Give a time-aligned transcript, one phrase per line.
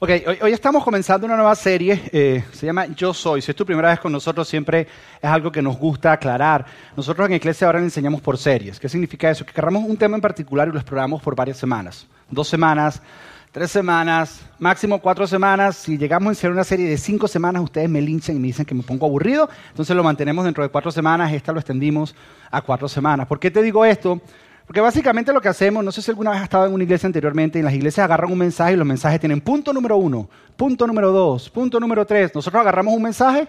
[0.00, 0.10] Ok,
[0.42, 3.42] hoy, estamos comenzando una nueva serie, eh, se llama Yo Soy.
[3.42, 4.86] Si es tu primera vez con nosotros, siempre
[5.20, 6.64] es algo que nos gusta aclarar.
[6.96, 8.78] Nosotros en Iglesia ahora le enseñamos por series.
[8.78, 9.44] ¿Qué significa eso?
[9.44, 12.06] Que agarramos un tema en particular y lo exploramos por varias semanas.
[12.30, 13.02] Dos semanas,
[13.50, 15.74] tres semanas, máximo cuatro semanas.
[15.74, 18.64] Si llegamos a hacer una serie de cinco semanas, ustedes me linchan y me dicen
[18.64, 19.50] que me pongo aburrido.
[19.70, 21.32] Entonces lo mantenemos dentro de cuatro semanas.
[21.32, 22.14] Esta lo extendimos
[22.52, 23.26] a cuatro semanas.
[23.26, 24.20] ¿Por qué te digo esto?
[24.68, 27.06] Porque básicamente lo que hacemos, no sé si alguna vez has estado en una iglesia
[27.06, 30.86] anteriormente, en las iglesias agarran un mensaje y los mensajes tienen punto número uno, punto
[30.86, 32.34] número dos, punto número tres.
[32.34, 33.48] Nosotros agarramos un mensaje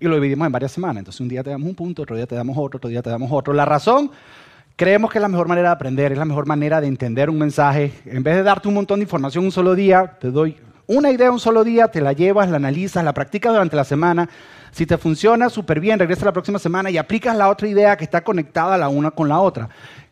[0.00, 0.96] y lo dividimos en varias semanas.
[0.96, 3.08] Entonces un día te damos un punto, otro día te damos otro, otro día te
[3.08, 3.54] damos otro.
[3.54, 4.10] La razón,
[4.74, 7.38] creemos que es la mejor manera de aprender, es la mejor manera de entender un
[7.38, 7.92] mensaje.
[8.04, 10.56] En vez de darte un montón de información un solo día, te doy
[10.88, 14.28] una idea un solo día, te la llevas, la analizas, la practicas durante la semana.
[14.72, 18.04] Si te funciona súper bien, regresa la próxima semana y aplicas la otra idea que
[18.04, 19.68] está conectada la una con la otra.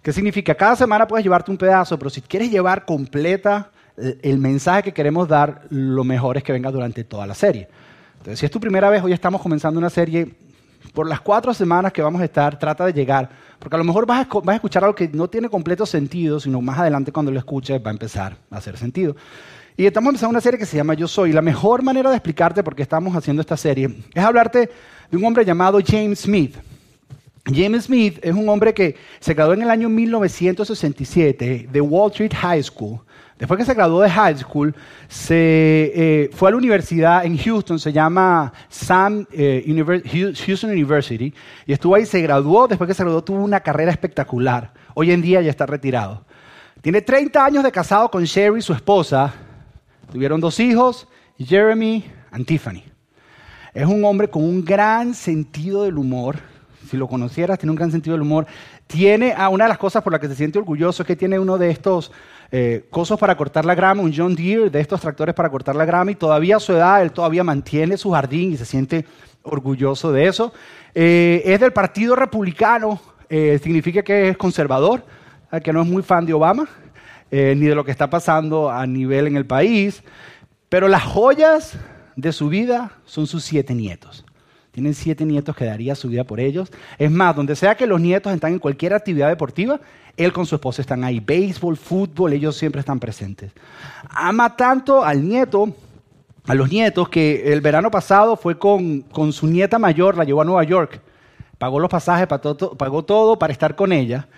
[0.06, 0.54] ¿Qué significa?
[0.54, 5.26] Cada semana puedes llevarte un pedazo, pero si quieres llevar completa el mensaje que queremos
[5.26, 7.66] dar, lo mejor es que venga durante toda la serie.
[8.18, 10.32] Entonces, si es tu primera vez, hoy estamos comenzando una serie.
[10.94, 14.06] Por las cuatro semanas que vamos a estar, trata de llegar, porque a lo mejor
[14.06, 17.84] vas a, escuchar algo que no tiene completo sentido, sino más adelante cuando lo escuches
[17.84, 19.16] va a empezar a hacer sentido.
[19.76, 21.32] Y estamos empezando una serie que se llama Yo Soy.
[21.32, 24.70] La mejor manera de explicarte por qué estamos haciendo esta serie es hablarte
[25.10, 26.54] de un hombre llamado James Smith.
[27.54, 32.32] James Smith es un hombre que se graduó en el año 1967 de Wall Street
[32.34, 33.00] High School.
[33.38, 34.74] Después que se graduó de high school,
[35.08, 39.62] se eh, fue a la universidad en Houston, se llama Sam eh,
[40.46, 41.34] Houston University,
[41.66, 44.72] y estuvo ahí, se graduó, después que se graduó tuvo una carrera espectacular.
[44.94, 46.24] Hoy en día ya está retirado.
[46.80, 49.34] Tiene 30 años de casado con Sherry, su esposa.
[50.10, 51.06] Tuvieron dos hijos,
[51.38, 52.04] Jeremy
[52.38, 52.84] y Tiffany.
[53.74, 56.38] Es un hombre con un gran sentido del humor
[56.86, 58.46] si lo conocieras, tiene un gran sentido del humor.
[58.86, 61.38] Tiene, ah, una de las cosas por las que se siente orgulloso es que tiene
[61.38, 62.12] uno de estos
[62.50, 65.84] eh, cosas para cortar la grama, un John Deere, de estos tractores para cortar la
[65.84, 69.04] grama, y todavía a su edad, él todavía mantiene su jardín y se siente
[69.42, 70.52] orgulloso de eso.
[70.94, 75.04] Eh, es del Partido Republicano, eh, significa que es conservador,
[75.62, 76.68] que no es muy fan de Obama,
[77.30, 80.02] ni de lo que está pasando a nivel en el país,
[80.68, 81.78] pero las joyas
[82.16, 84.25] de su vida son sus siete nietos.
[84.76, 86.70] Tienen siete nietos que daría su vida por ellos.
[86.98, 89.80] Es más, donde sea que los nietos están en cualquier actividad deportiva,
[90.18, 91.18] él con su esposa están ahí.
[91.18, 93.52] Béisbol, fútbol, ellos siempre están presentes.
[94.10, 95.74] Ama tanto al nieto,
[96.44, 100.42] a los nietos, que el verano pasado fue con, con su nieta mayor, la llevó
[100.42, 101.00] a Nueva York.
[101.56, 104.28] Pagó los pasajes, pagó todo para estar con ella.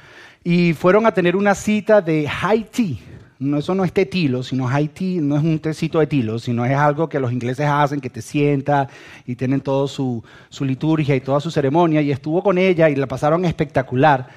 [0.44, 2.97] Y fueron a tener una cita de high tea
[3.41, 6.75] no, eso no es tetilo, sino Haití, no es un tecito de tilo, sino es
[6.76, 8.88] algo que los ingleses hacen, que te sienta
[9.26, 10.25] y tienen toda su,
[10.60, 12.03] liturgia y toda su ceremonia.
[12.03, 14.28] Y estuvo con ella y la pasaron espectacular.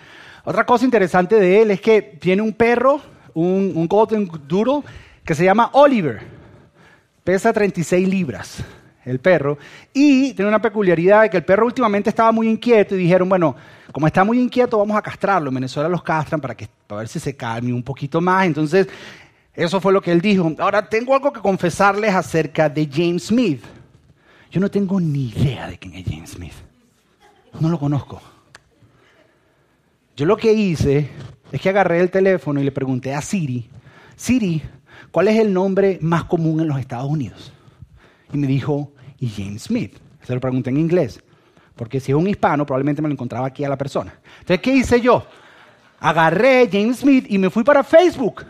[0.44, 3.02] Otra cosa interesante de él es que tiene un perro,
[3.34, 4.84] un, un Golden Doodle,
[5.26, 6.20] que se llama Oliver.
[7.24, 8.64] Pesa 36 libras
[9.06, 9.58] el perro,
[9.94, 13.56] y tiene una peculiaridad de que el perro últimamente estaba muy inquieto y dijeron, bueno,
[13.91, 15.50] como está muy inquieto, vamos a castrarlo.
[15.50, 18.46] En Venezuela los castran para, que, para ver si se calme un poquito más.
[18.46, 18.88] Entonces,
[19.53, 20.53] eso fue lo que él dijo.
[20.59, 23.63] Ahora, tengo algo que confesarles acerca de James Smith.
[24.52, 26.53] Yo no tengo ni idea de quién es James Smith.
[27.59, 28.22] No lo conozco.
[30.16, 31.09] Yo lo que hice
[31.52, 33.69] es que agarré el teléfono y le pregunté a Siri,
[34.16, 34.62] Siri,
[35.12, 37.53] ¿cuál es el nombre más común en los Estados Unidos?
[38.34, 39.94] y me dijo, ¿y James Smith?
[40.23, 41.22] Se lo pregunté en inglés,
[41.81, 44.14] porque si es un hispano probablemente me lo encontraba aquí a la persona.
[44.42, 45.25] Entonces, ¿qué hice yo?
[46.00, 48.46] Agarré James Smith y me fui para Facebook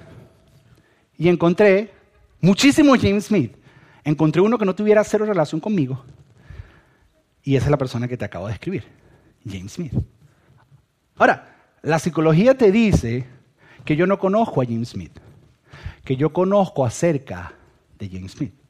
[1.18, 1.94] y encontré
[2.41, 3.56] muchísimos James Smith.
[4.03, 6.03] Encontré uno que no tuviera cero relación conmigo
[7.41, 8.84] y esa es la persona que te acabo de escribir,
[9.50, 9.94] James Smith.
[11.16, 13.25] Ahora, la psicología te dice
[13.86, 15.18] que yo no conozco a James Smith,
[16.03, 17.53] que yo conozco acerca
[17.97, 18.61] de James Smith.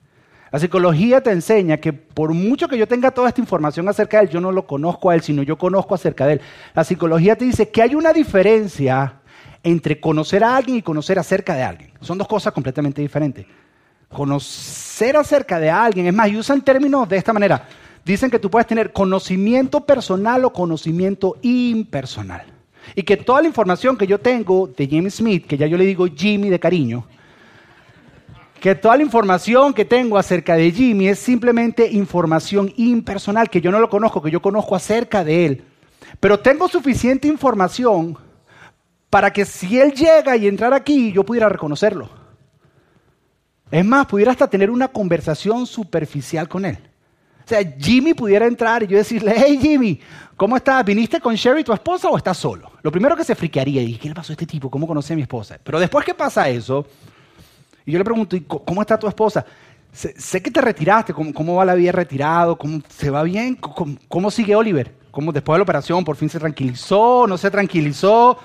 [0.51, 4.25] La psicología te enseña que por mucho que yo tenga toda esta información acerca de
[4.25, 6.41] él, yo no lo conozco a él, sino yo conozco acerca de él.
[6.75, 9.21] La psicología te dice que hay una diferencia
[9.63, 11.91] entre conocer a alguien y conocer acerca de alguien.
[12.01, 13.45] Son dos cosas completamente diferentes.
[14.09, 17.65] Conocer acerca de alguien, es más, y usan términos de esta manera.
[18.03, 22.43] Dicen que tú puedes tener conocimiento personal o conocimiento impersonal.
[22.93, 25.85] Y que toda la información que yo tengo de James Smith, que ya yo le
[25.85, 27.05] digo Jimmy de cariño,
[28.61, 33.71] que toda la información que tengo acerca de Jimmy es simplemente información impersonal, que yo
[33.71, 35.63] no lo conozco, que yo conozco acerca de él.
[36.19, 38.15] Pero tengo suficiente información
[39.09, 42.07] para que si él llega y entrar aquí, yo pudiera reconocerlo.
[43.71, 46.77] Es más, pudiera hasta tener una conversación superficial con él.
[47.43, 49.99] O sea, Jimmy pudiera entrar y yo decirle, hey Jimmy,
[50.37, 50.85] ¿cómo estás?
[50.85, 52.71] ¿Viniste con Sherry, tu esposa, o estás solo?
[52.83, 54.69] Lo primero que se friquearía, y ¿qué le pasó a este tipo?
[54.69, 55.57] ¿Cómo conocí a mi esposa?
[55.63, 56.85] Pero después que pasa eso,
[57.91, 59.45] y yo le pregunto, ¿cómo está tu esposa?
[59.91, 62.57] sé, que te retiraste, ¿cómo, va la vida retirado?
[62.57, 63.55] ¿Cómo se va bien?
[63.55, 64.95] ¿Cómo, sigue Oliver?
[65.11, 67.25] ¿Cómo después de la operación por fin se tranquilizó?
[67.27, 68.37] ¿No se tranquilizó?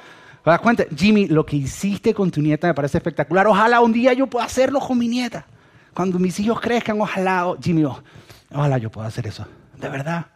[0.43, 0.85] ¿Te das cuenta?
[0.97, 3.47] Jimmy, lo que hiciste con tu nieta me parece espectacular.
[3.47, 5.47] Ojalá un día yo pueda hacerlo con mi nieta.
[5.95, 7.85] Cuando mis hijos crezcan, ojalá, Jimmy,
[8.53, 9.47] ojalá yo pueda hacer eso.
[9.77, 10.27] De verdad.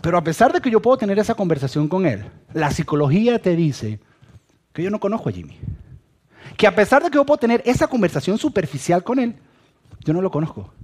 [0.00, 2.24] Pero a pesar de que yo puedo tener esa conversación con él,
[2.54, 4.00] la psicología te dice
[4.72, 5.58] que yo no conozco a Jimmy.
[6.58, 9.36] Que a pesar de que yo puedo tener esa conversación superficial con él,
[10.04, 10.74] yo no lo conozco.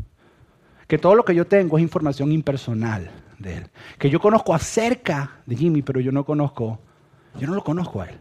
[0.86, 3.10] Que todo lo que yo tengo es información impersonal
[3.40, 3.70] de él.
[3.98, 6.78] Que yo conozco acerca de Jimmy, pero yo no conozco,
[7.40, 8.18] yo no lo conozco a él.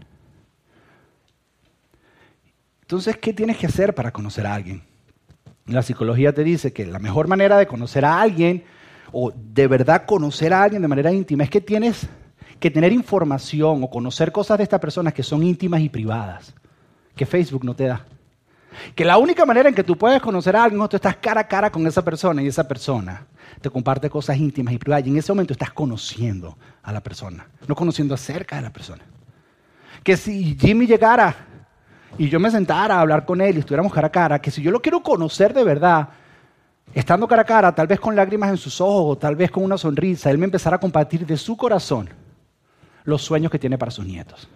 [2.81, 4.81] Entonces, ¿qué tienes que hacer para conocer a alguien?
[5.67, 8.63] La psicología te dice que la mejor manera de conocer a alguien
[9.11, 12.07] o de verdad conocer a alguien de manera íntima es que tienes
[12.59, 16.55] que tener información o conocer cosas de esta persona que son íntimas y privadas,
[17.15, 18.05] que Facebook no te da.
[18.95, 21.17] Que la única manera en que tú puedes conocer a alguien es que tú estás
[21.17, 23.25] cara a cara con esa persona y esa persona
[23.61, 27.47] te comparte cosas íntimas y privadas y en ese momento estás conociendo a la persona,
[27.67, 29.03] no conociendo acerca de la persona.
[30.03, 31.35] Que si Jimmy llegara
[32.17, 34.61] y yo me sentara a hablar con él y estuviéramos cara a cara, que si
[34.61, 36.09] yo lo quiero conocer de verdad,
[36.93, 39.77] estando cara a cara, tal vez con lágrimas en sus ojos, tal vez con una
[39.77, 42.09] sonrisa, él me empezara a compartir de su corazón
[43.05, 44.49] los sueños que tiene para sus nietos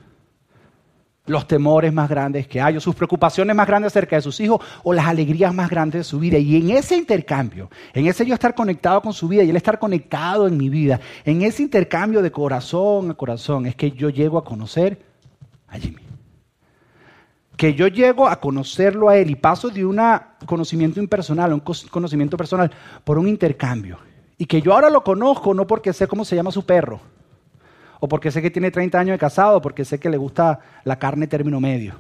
[1.28, 4.62] los temores más grandes que hay, o sus preocupaciones más grandes acerca de sus hijos,
[4.84, 6.38] o las alegrías más grandes de su vida.
[6.38, 9.78] Y en ese intercambio, en ese yo estar conectado con su vida y él estar
[9.78, 14.38] conectado en mi vida, en ese intercambio de corazón a corazón, es que yo llego
[14.38, 15.00] a conocer
[15.68, 16.02] a Jimmy.
[17.56, 20.00] Que yo llego a conocerlo a él y paso de un
[20.46, 22.72] conocimiento impersonal a un conocimiento personal
[23.04, 23.98] por un intercambio.
[24.38, 27.02] Y que yo ahora lo conozco no porque sé cómo se llama su perro
[28.00, 31.00] o porque sé que tiene 30 años de casado, porque sé que le gusta la
[31.00, 31.96] carne término medio,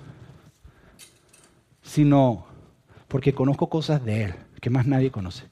[1.81, 2.45] sino
[3.07, 5.45] porque conozco cosas de él que más nadie conoce,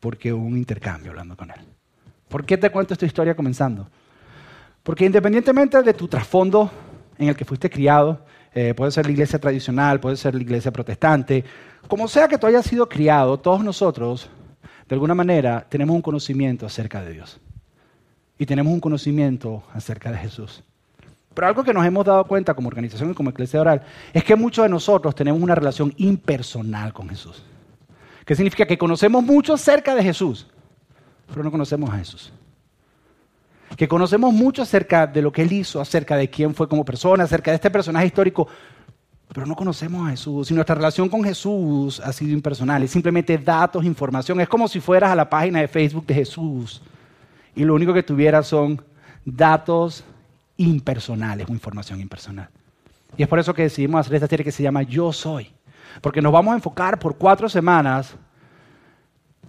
[0.00, 1.60] porque hubo un intercambio hablando con él.
[2.28, 3.88] ¿Por qué te cuento esta historia comenzando?
[4.82, 6.70] Porque independientemente de tu trasfondo
[7.18, 10.72] en el que fuiste criado, eh, puede ser la iglesia tradicional, puede ser la iglesia
[10.72, 11.44] protestante,
[11.86, 14.28] como sea que tú hayas sido criado, todos nosotros,
[14.88, 17.40] de alguna manera, tenemos un conocimiento acerca de Dios
[18.38, 20.62] y tenemos un conocimiento acerca de Jesús.
[21.34, 23.82] Pero algo que nos hemos dado cuenta como organización y como iglesia oral
[24.12, 27.42] es que muchos de nosotros tenemos una relación impersonal con Jesús.
[28.24, 28.66] ¿Qué significa?
[28.66, 30.46] Que conocemos mucho acerca de Jesús,
[31.28, 32.32] pero no conocemos a Jesús.
[33.76, 37.24] Que conocemos mucho acerca de lo que Él hizo, acerca de quién fue como persona,
[37.24, 38.48] acerca de este personaje histórico,
[39.32, 40.50] pero no conocemos a Jesús.
[40.50, 42.82] Y nuestra relación con Jesús ha sido impersonal.
[42.82, 44.40] Es simplemente datos, información.
[44.40, 46.82] Es como si fueras a la página de Facebook de Jesús
[47.58, 48.80] y lo único que tuviera son
[49.24, 50.04] datos
[50.58, 52.48] impersonales o información impersonal.
[53.16, 55.50] Y es por eso que decidimos hacer esta serie que se llama Yo Soy.
[56.00, 58.14] Porque nos vamos a enfocar por cuatro semanas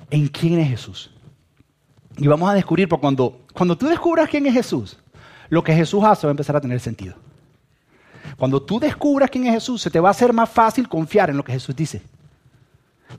[0.10, 1.12] en quién es Jesús.
[2.18, 4.98] Y vamos a descubrir, porque cuando, cuando tú descubras quién es Jesús,
[5.50, 7.14] lo que Jesús hace va a empezar a tener sentido.
[8.38, 11.38] Cuando tú descubras quién es Jesús, se te va a hacer más fácil confiar en
[11.38, 12.02] lo que Jesús dice.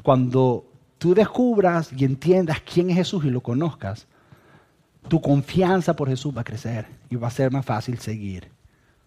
[0.02, 0.64] Cuando
[0.98, 4.08] tú descubras y entiendas quién es Jesús y lo conozcas,
[5.08, 8.50] tu confianza por Jesús va a crecer y va a ser más fácil seguir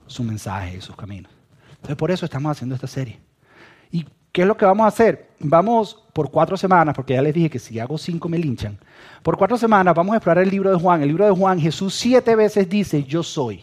[0.07, 1.31] su mensaje y sus caminos.
[1.72, 3.19] Entonces por eso estamos haciendo esta serie.
[3.92, 5.30] ¿Y qué es lo que vamos a hacer?
[5.40, 8.77] Vamos por cuatro semanas, porque ya les dije que si hago cinco me linchan.
[9.22, 11.01] Por cuatro semanas vamos a explorar el libro de Juan.
[11.01, 13.62] El libro de Juan, Jesús siete veces dice, yo soy.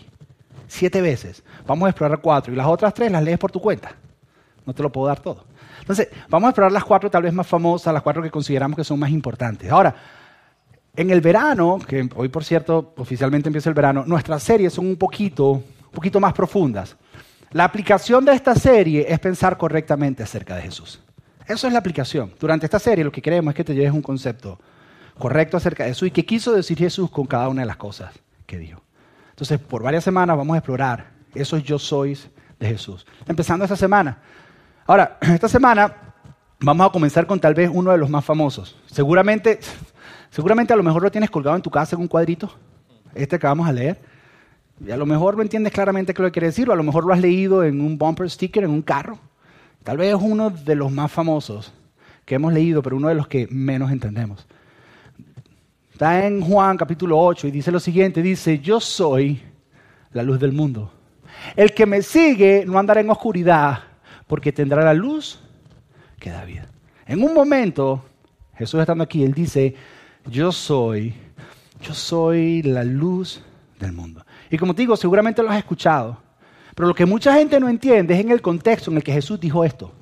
[0.69, 1.43] Siete veces.
[1.67, 2.53] Vamos a explorar cuatro.
[2.53, 3.93] Y las otras tres las lees por tu cuenta.
[4.65, 5.45] No te lo puedo dar todo.
[5.81, 8.85] Entonces, vamos a explorar las cuatro tal vez más famosas, las cuatro que consideramos que
[8.85, 9.71] son más importantes.
[9.71, 9.95] Ahora,
[10.97, 14.97] en el verano, que hoy por cierto oficialmente empieza el verano, nuestras series son un
[14.97, 16.97] poquito, un poquito más profundas.
[17.53, 21.01] La aplicación de esta serie es pensar correctamente acerca de Jesús.
[21.47, 22.33] Eso es la aplicación.
[22.39, 24.59] Durante esta serie lo que queremos es que te lleves un concepto
[25.19, 28.15] correcto acerca de Jesús y qué quiso decir Jesús con cada una de las cosas
[28.47, 28.83] que dijo.
[29.31, 32.29] Entonces, por varias semanas vamos a explorar esos yo sois
[32.59, 33.07] de Jesús.
[33.27, 34.19] Empezando esta semana.
[34.87, 35.95] Ahora, esta semana
[36.61, 38.77] vamos a comenzar con tal vez uno de los más famosos.
[38.87, 39.61] Seguramente
[40.31, 42.51] Seguramente a lo mejor lo tienes colgado en tu casa en un cuadrito,
[43.15, 43.99] este que vamos a leer.
[44.85, 46.83] Y a lo mejor no entiendes claramente qué lo que quiere decir, o a lo
[46.83, 49.19] mejor lo has leído en un bumper sticker, en un carro.
[49.83, 51.73] Tal vez es uno de los más famosos
[52.25, 54.47] que hemos leído, pero uno de los que menos entendemos.
[55.93, 59.43] Está en Juan capítulo 8 y dice lo siguiente, dice, yo soy
[60.13, 60.93] la luz del mundo.
[61.57, 63.81] El que me sigue no andará en oscuridad,
[64.27, 65.41] porque tendrá la luz
[66.19, 66.69] que da vida.
[67.07, 68.05] En un momento,
[68.55, 69.75] Jesús estando aquí, él dice,
[70.31, 71.15] yo soy,
[71.83, 73.43] yo soy la luz
[73.79, 74.25] del mundo.
[74.51, 76.19] Y como te digo, seguramente lo has escuchado,
[76.75, 79.41] pero lo que mucha gente no entiende es en el contexto en el que Jesús
[79.41, 79.93] dijo esto.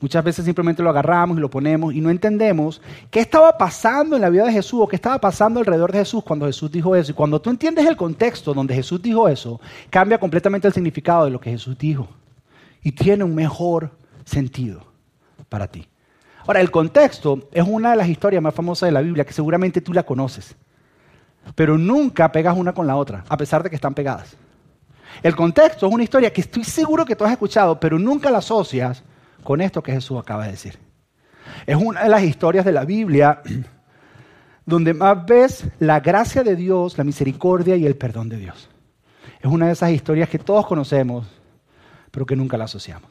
[0.00, 4.22] Muchas veces simplemente lo agarramos y lo ponemos y no entendemos qué estaba pasando en
[4.22, 7.12] la vida de Jesús o qué estaba pasando alrededor de Jesús cuando Jesús dijo eso.
[7.12, 11.30] Y cuando tú entiendes el contexto donde Jesús dijo eso, cambia completamente el significado de
[11.30, 12.08] lo que Jesús dijo.
[12.82, 13.92] Y tiene un mejor
[14.24, 14.84] sentido
[15.48, 15.86] para ti.
[16.46, 19.80] Ahora, el contexto es una de las historias más famosas de la Biblia que seguramente
[19.80, 20.56] tú la conoces.
[21.54, 24.36] Pero nunca pegas una con la otra, a pesar de que están pegadas.
[25.22, 28.38] El contexto es una historia que estoy seguro que tú has escuchado, pero nunca la
[28.38, 29.02] asocias
[29.42, 30.78] con esto que Jesús acaba de decir.
[31.66, 33.42] Es una de las historias de la Biblia
[34.66, 38.68] donde más ves la gracia de Dios, la misericordia y el perdón de Dios.
[39.40, 41.26] Es una de esas historias que todos conocemos,
[42.10, 43.10] pero que nunca la asociamos.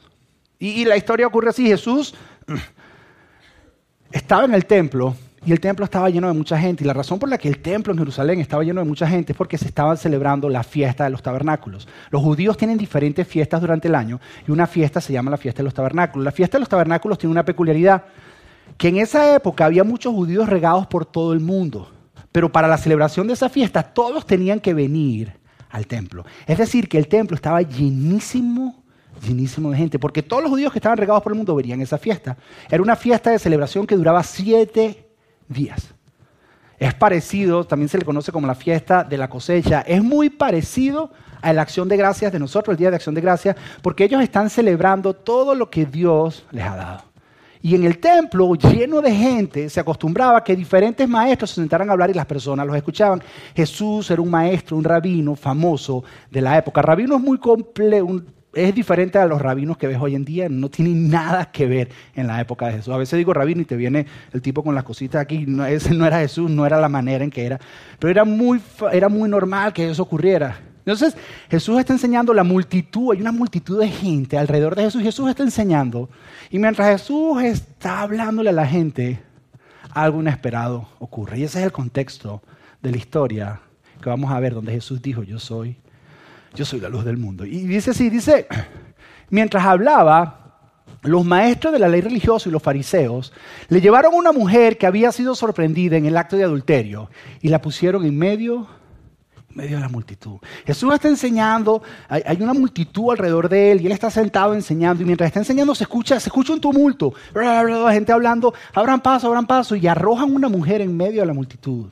[0.58, 2.14] Y, la historia ocurre así, Jesús
[4.12, 5.14] estaba en el templo
[5.44, 6.84] y el templo estaba lleno de mucha gente.
[6.84, 9.32] Y la razón por la que el templo en Jerusalén estaba lleno de mucha gente
[9.32, 11.88] es porque se estaban celebrando la fiesta de los tabernáculos.
[12.10, 15.58] Los judíos tienen diferentes fiestas durante el año y una fiesta se llama la fiesta
[15.58, 16.24] de los tabernáculos.
[16.24, 18.04] La fiesta de los tabernáculos tiene una peculiaridad,
[18.78, 21.90] que en esa época había muchos judíos regados por todo el mundo.
[22.30, 25.34] Pero para la celebración de esa fiesta todos tenían que venir
[25.70, 26.24] al templo.
[26.46, 28.81] Es decir, que el templo estaba llenísimo
[29.20, 31.98] llenísimo de gente, porque todos los judíos que estaban regados por el mundo verían esa
[31.98, 32.36] fiesta.
[32.70, 35.08] Era una fiesta de celebración que duraba siete
[35.48, 35.94] días.
[36.78, 41.12] Es parecido, también se le conoce como la fiesta de la cosecha, es muy parecido
[41.40, 44.22] a la acción de gracias de nosotros, el Día de Acción de Gracias, porque ellos
[44.22, 47.12] están celebrando todo lo que Dios les ha dado.
[47.64, 51.92] Y en el templo, lleno de gente, se acostumbraba que diferentes maestros se sentaran a
[51.92, 53.22] hablar y las personas los escuchaban.
[53.54, 56.82] Jesús era un maestro, un rabino famoso de la época.
[56.82, 58.20] Rabino es muy complejo,
[58.54, 61.90] es diferente a los rabinos que ves hoy en día, no tiene nada que ver
[62.14, 62.92] en la época de Jesús.
[62.92, 65.94] A veces digo rabino y te viene el tipo con las cositas aquí, no, ese
[65.94, 67.58] no era Jesús, no era la manera en que era,
[67.98, 68.60] pero era muy,
[68.92, 70.60] era muy normal que eso ocurriera.
[70.84, 71.16] Entonces
[71.48, 75.44] Jesús está enseñando la multitud, hay una multitud de gente alrededor de Jesús, Jesús está
[75.44, 76.10] enseñando,
[76.50, 79.20] y mientras Jesús está hablándole a la gente,
[79.94, 81.38] algo inesperado ocurre.
[81.38, 82.42] Y ese es el contexto
[82.82, 83.60] de la historia
[84.02, 85.76] que vamos a ver, donde Jesús dijo, yo soy
[86.54, 87.44] yo soy la luz del mundo.
[87.44, 88.46] Y dice así, dice,
[89.30, 90.42] mientras hablaba,
[91.02, 93.32] los maestros de la ley religiosa y los fariseos
[93.68, 97.60] le llevaron una mujer que había sido sorprendida en el acto de adulterio y la
[97.60, 98.68] pusieron en medio,
[99.50, 100.36] medio de la multitud.
[100.64, 105.06] Jesús está enseñando, hay, una multitud alrededor de él y él está sentado enseñando y
[105.06, 109.46] mientras está enseñando se escucha, se escucha un tumulto, la gente hablando, abran paso, abran
[109.46, 111.88] paso y arrojan una mujer en medio de la multitud.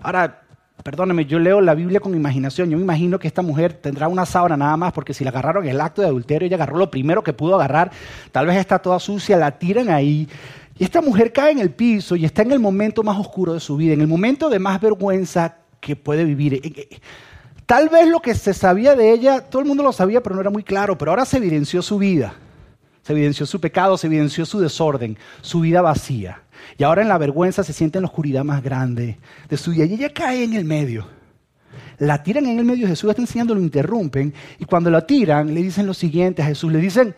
[0.00, 0.43] Ahora,
[0.84, 2.68] Perdóneme, yo leo la Biblia con imaginación.
[2.68, 5.64] Yo me imagino que esta mujer tendrá una sábana nada más, porque si la agarraron
[5.64, 7.90] en el acto de adulterio, ella agarró lo primero que pudo agarrar.
[8.32, 10.28] Tal vez está toda sucia, la tiran ahí.
[10.78, 13.60] Y esta mujer cae en el piso y está en el momento más oscuro de
[13.60, 16.52] su vida, en el momento de más vergüenza que puede vivir.
[16.52, 17.00] Eh, eh,
[17.64, 20.42] tal vez lo que se sabía de ella, todo el mundo lo sabía, pero no
[20.42, 22.34] era muy claro, pero ahora se evidenció su vida.
[23.04, 26.40] Se evidenció su pecado, se evidenció su desorden, su vida vacía.
[26.78, 29.84] Y ahora en la vergüenza se siente en la oscuridad más grande de su vida.
[29.84, 31.06] Y ella cae en el medio.
[31.98, 34.32] La tiran en el medio, Jesús está enseñando, lo interrumpen.
[34.58, 36.72] Y cuando la tiran, le dicen lo siguiente a Jesús.
[36.72, 37.14] Le dicen,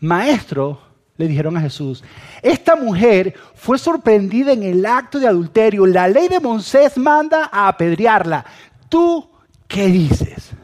[0.00, 0.80] maestro,
[1.18, 2.02] le dijeron a Jesús,
[2.40, 5.84] esta mujer fue sorprendida en el acto de adulterio.
[5.84, 8.46] La ley de Moisés manda a apedrearla.
[8.88, 9.28] ¿Tú
[9.66, 10.54] qué dices?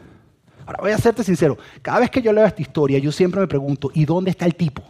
[0.66, 3.46] Ahora voy a serte sincero, cada vez que yo leo esta historia, yo siempre me
[3.46, 4.82] pregunto, ¿y dónde está el tipo?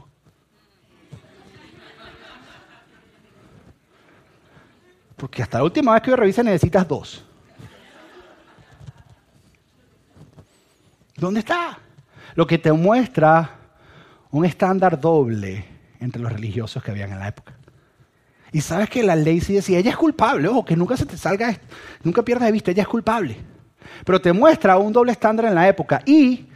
[5.16, 7.24] Porque hasta la última vez que yo revise necesitas dos.
[11.16, 11.78] ¿Dónde está?
[12.34, 13.58] Lo que te muestra
[14.30, 15.64] un estándar doble
[16.00, 17.54] entre los religiosos que habían en la época.
[18.52, 21.16] Y sabes que la ley sí decía, ella es culpable, ojo, que nunca se te
[21.16, 21.58] salga,
[22.02, 23.53] nunca pierdas de vista, ella es culpable.
[24.04, 26.02] Pero te muestra un doble estándar en la época.
[26.06, 26.46] Y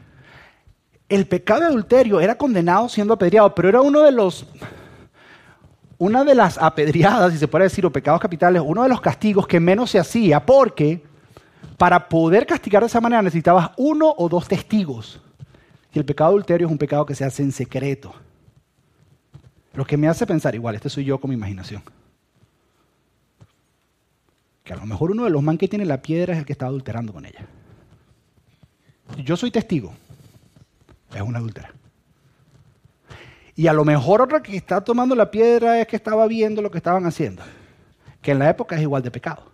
[1.09, 4.47] el pecado de adulterio era condenado siendo apedreado, pero era uno de los
[6.01, 9.49] una de las apedreadas, si se puede decir, o pecados capitales, uno de los castigos
[9.49, 11.03] que menos se hacía, porque
[11.77, 15.21] para poder castigar de esa manera necesitabas uno o dos testigos.
[15.93, 18.15] Y el pecado adulterio es un pecado que se hace en secreto.
[19.75, 21.83] Lo que me hace pensar, igual, este soy yo con mi imaginación
[24.69, 26.53] que a lo mejor uno de los man que tiene la piedra es el que
[26.53, 27.47] está adulterando con ella.
[29.25, 29.95] Yo soy testigo,
[31.15, 31.73] es una adultera.
[33.57, 36.71] Y a lo mejor otra que está tomando la piedra es que estaba viendo lo
[36.71, 37.43] que estaban haciendo,
[38.21, 39.51] que en la época es igual de pecado.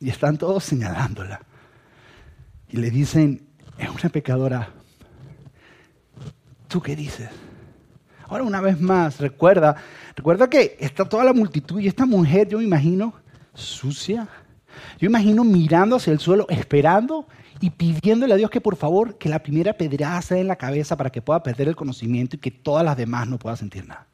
[0.00, 1.40] Y están todos señalándola.
[2.68, 4.68] Y le dicen, es una pecadora.
[6.68, 7.30] ¿Tú qué dices?
[8.28, 9.76] Ahora una vez más, recuerda,
[10.14, 13.14] recuerda que está toda la multitud y esta mujer, yo me imagino,
[13.54, 14.28] sucia,
[14.98, 17.26] Yo imagino mirando hacia el suelo, esperando
[17.60, 20.96] y pidiéndole a Dios que por favor, que la primera pedrada sea en la cabeza
[20.96, 24.06] para que pueda perder el conocimiento y que todas las demás no puedan sentir nada.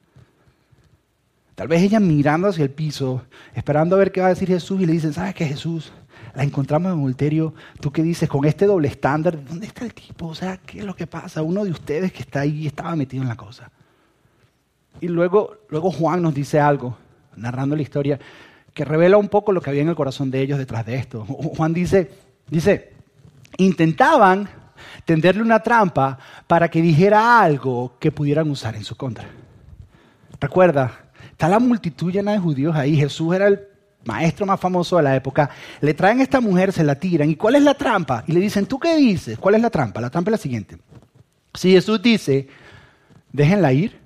[1.55, 3.23] Tal vez ella mirando hacia el piso,
[3.55, 5.93] esperando a ver qué va a decir Jesús y le dicen, ¿sabes qué Jesús?
[6.35, 7.55] La encontramos en adulterio.
[7.81, 9.45] ¿Tú qué dices con este doble estándar?
[9.45, 10.27] ¿Dónde está el tipo?
[10.27, 11.43] O sea, ¿qué es lo que pasa?
[11.43, 13.71] Uno de ustedes que está ahí estaba metido en la cosa.
[15.01, 16.97] Y luego, luego Juan nos dice algo,
[17.37, 18.19] narrando la historia,
[18.73, 21.25] que revela un poco lo que había en el corazón de ellos detrás de esto.
[21.25, 22.11] Juan dice,
[22.49, 22.93] dice,
[23.59, 24.49] intentaban
[25.05, 29.25] tenderle una trampa para que dijera algo que pudieran usar en su contra.
[30.41, 33.61] Recuerda, está la multitud llena de judíos ahí, Jesús era el
[34.05, 37.37] maestro más famoso de la época, le traen a esta mujer, se la tiran, ¿y
[37.37, 38.25] cuál es la trampa?
[38.27, 39.39] Y le dicen, ¿tú qué dices?
[39.39, 40.01] ¿Cuál es la trampa?
[40.01, 40.79] La trampa es la siguiente.
[41.55, 42.49] Si Jesús dice,
[43.33, 44.04] déjenla ir,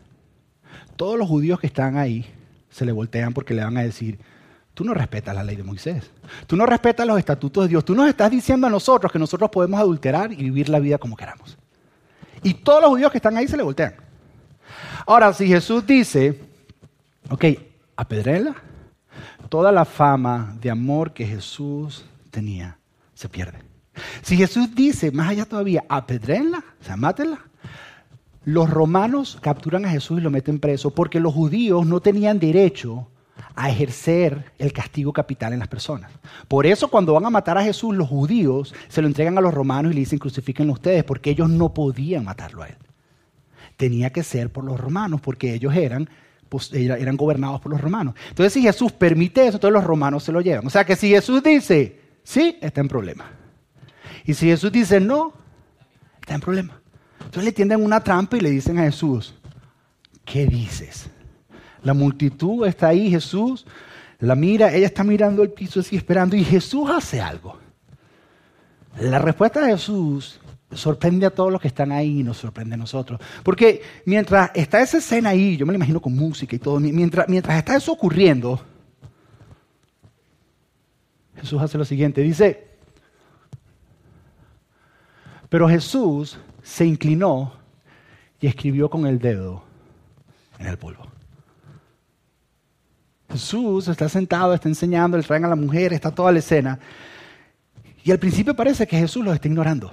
[0.99, 2.26] todos los judíos que están ahí
[2.69, 4.19] se le voltean porque le van a decir,
[4.75, 6.11] tú no respetas la ley de Moisés,
[6.49, 9.49] tú no respetas los estatutos de Dios, tú nos estás diciendo a nosotros que nosotros
[9.49, 11.57] podemos adulterar y vivir la vida como queramos.
[12.43, 13.95] Y todos los judíos que están ahí se le voltean.
[15.07, 16.40] Ahora, si Jesús dice,
[17.31, 17.45] ok,
[17.97, 18.57] apedréla,
[19.49, 22.76] toda la fama de amor que Jesús tenía
[23.14, 23.61] se pierde.
[24.23, 27.48] Si Jesús dice, más allá todavía, apedréla, o sea, mátenla,
[28.45, 33.09] los romanos capturan a Jesús y lo meten preso porque los judíos no tenían derecho
[33.54, 36.11] a ejercer el castigo capital en las personas.
[36.47, 39.54] Por eso cuando van a matar a Jesús, los judíos se lo entregan a los
[39.54, 42.76] romanos y le dicen crucifíquenlo ustedes, porque ellos no podían matarlo a él.
[43.76, 46.09] Tenía que ser por los romanos, porque ellos eran,
[46.49, 48.14] pues, eran gobernados por los romanos.
[48.28, 50.66] Entonces si Jesús permite eso, todos los romanos se lo llevan.
[50.66, 53.30] O sea que si Jesús dice, sí, está en problema.
[54.25, 55.33] Y si Jesús dice no,
[56.21, 56.80] está en problema.
[57.18, 59.34] Entonces le tienden una trampa y le dicen a Jesús,
[60.25, 61.10] ¿qué dices?
[61.82, 63.66] La multitud está ahí, Jesús
[64.20, 67.58] la mira, ella está mirando el piso así esperando y Jesús hace algo.
[69.00, 70.40] La respuesta de Jesús
[70.72, 73.20] sorprende a todos los que están ahí y nos sorprende a nosotros.
[73.44, 77.28] Porque mientras está esa escena ahí, yo me la imagino con música y todo, mientras,
[77.28, 78.60] mientras está eso ocurriendo,
[81.36, 82.66] Jesús hace lo siguiente, dice,
[85.49, 86.38] pero Jesús
[86.69, 87.54] se inclinó
[88.41, 89.65] y escribió con el dedo
[90.59, 91.07] en el polvo.
[93.31, 96.78] Jesús está sentado, está enseñando, le traen a la mujer, está toda la escena.
[98.04, 99.91] Y al principio parece que Jesús los está ignorando.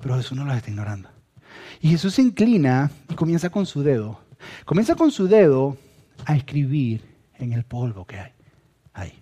[0.00, 1.08] Pero Jesús no los está ignorando.
[1.80, 4.20] Y Jesús se inclina y comienza con su dedo.
[4.64, 5.76] Comienza con su dedo
[6.24, 7.04] a escribir
[7.38, 8.18] en el polvo que
[8.92, 9.12] hay.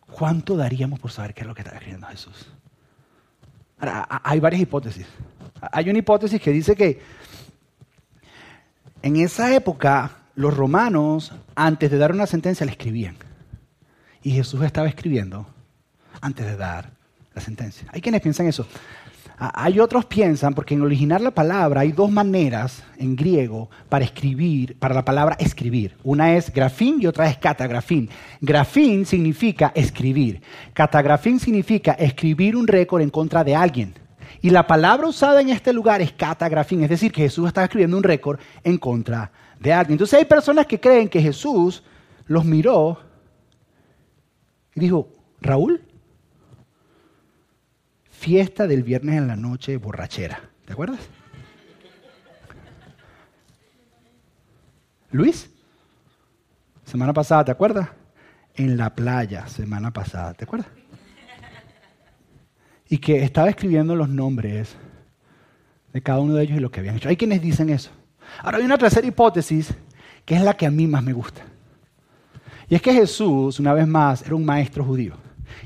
[0.00, 2.51] ¿Cuánto daríamos por saber qué es lo que está escribiendo Jesús?
[3.82, 5.06] Hay varias hipótesis.
[5.60, 7.00] Hay una hipótesis que dice que
[9.02, 13.16] en esa época, los romanos, antes de dar una sentencia, le escribían.
[14.22, 15.46] Y Jesús estaba escribiendo
[16.20, 16.90] antes de dar
[17.34, 17.88] la sentencia.
[17.92, 18.66] Hay quienes piensan eso.
[19.38, 24.78] Hay otros piensan, porque en original la palabra hay dos maneras en griego para escribir,
[24.78, 25.96] para la palabra escribir.
[26.04, 28.08] Una es grafín y otra es catagrafín.
[28.40, 30.42] Grafín significa escribir.
[30.74, 33.94] Catagrafín significa escribir un récord en contra de alguien.
[34.40, 37.96] Y la palabra usada en este lugar es catagrafín, es decir, que Jesús está escribiendo
[37.96, 39.94] un récord en contra de alguien.
[39.94, 41.82] Entonces hay personas que creen que Jesús
[42.26, 42.98] los miró
[44.74, 45.08] y dijo,
[45.40, 45.82] Raúl,
[48.22, 51.00] fiesta del viernes en la noche borrachera, ¿te acuerdas?
[55.10, 55.50] Luis,
[56.84, 57.88] semana pasada, ¿te acuerdas?
[58.54, 60.68] En la playa, semana pasada, ¿te acuerdas?
[62.88, 64.76] y que estaba escribiendo los nombres
[65.92, 67.08] de cada uno de ellos y lo que habían hecho.
[67.08, 67.90] Hay quienes dicen eso.
[68.40, 69.74] Ahora hay una tercera hipótesis
[70.24, 71.42] que es la que a mí más me gusta.
[72.68, 75.16] Y es que Jesús, una vez más, era un maestro judío.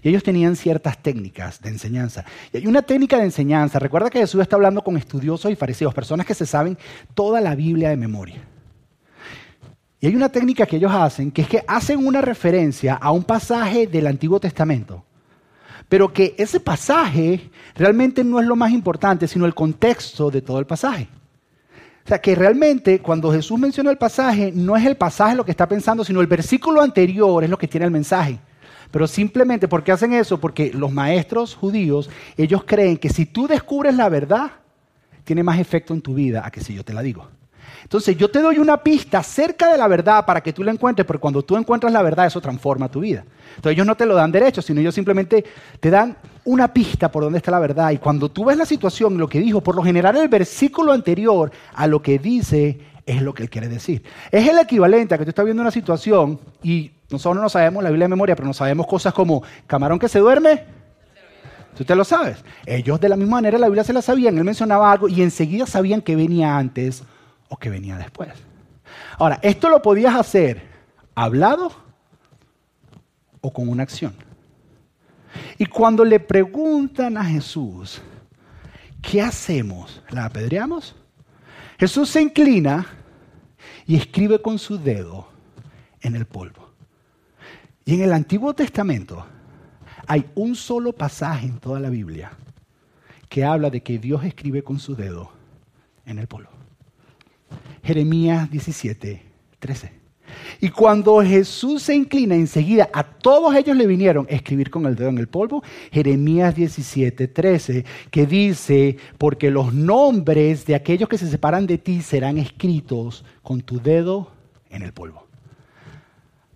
[0.03, 2.25] Y ellos tenían ciertas técnicas de enseñanza.
[2.53, 3.79] Y hay una técnica de enseñanza.
[3.79, 6.79] Recuerda que Jesús está hablando con estudiosos y fariseos, personas que se saben
[7.15, 8.43] toda la Biblia de memoria.
[10.01, 13.25] Y hay una técnica que ellos hacen, que es que hacen una referencia a un
[13.25, 15.05] pasaje del Antiguo Testamento
[15.89, 20.59] pero que ese pasaje realmente no es lo más importante, sino el contexto de todo
[20.59, 21.09] el pasaje.
[22.05, 25.51] O sea, que realmente cuando Jesús menciona el pasaje, no es el pasaje lo que
[25.51, 28.39] está pensando, sino el versículo anterior es lo que tiene el mensaje.
[28.91, 30.39] Pero simplemente, ¿por qué hacen eso?
[30.39, 34.53] Porque los maestros judíos, ellos creen que si tú descubres la verdad,
[35.25, 37.29] tiene más efecto en tu vida a que si yo te la digo.
[37.83, 41.07] Entonces yo te doy una pista cerca de la verdad para que tú la encuentres,
[41.07, 43.25] porque cuando tú encuentras la verdad eso transforma tu vida.
[43.51, 45.45] Entonces ellos no te lo dan derecho, sino ellos simplemente
[45.79, 47.91] te dan una pista por dónde está la verdad.
[47.91, 51.53] Y cuando tú ves la situación, lo que dijo, por lo general el versículo anterior
[51.75, 54.03] a lo que dice es lo que él quiere decir.
[54.31, 57.91] Es el equivalente a que tú estás viendo una situación y nosotros no sabemos la
[57.91, 60.65] Biblia de memoria, pero no sabemos cosas como camarón que se duerme.
[61.77, 62.43] Tú te lo sabes.
[62.65, 64.39] Ellos de la misma manera la Biblia se la sabían.
[64.39, 67.05] Él mencionaba algo y enseguida sabían que venía antes
[67.49, 68.31] o que venía después.
[69.19, 70.63] Ahora, esto lo podías hacer
[71.15, 71.71] hablado
[73.41, 74.15] o con una acción.
[75.59, 78.01] Y cuando le preguntan a Jesús,
[79.03, 80.03] ¿qué hacemos?
[80.11, 80.95] ¿La apedreamos?
[81.79, 82.87] Jesús se inclina
[83.87, 85.29] y escribe con su dedo
[86.01, 86.66] en el polvo.
[87.89, 89.25] Y en el Antiguo Testamento
[90.09, 92.33] hay un solo pasaje en toda la Biblia
[93.29, 95.31] que habla de que Dios escribe con su dedo
[96.05, 96.51] en el polvo.
[97.85, 99.23] Jeremías 17,
[99.61, 99.93] 13.
[100.61, 104.97] Y cuando Jesús se inclina enseguida, a todos ellos le vinieron a escribir con el
[104.97, 105.63] dedo en el polvo.
[105.93, 112.03] Jeremías 17, 13, que dice, porque los nombres de aquellos que se separan de ti
[112.03, 114.33] serán escritos con tu dedo
[114.71, 115.26] en el polvo.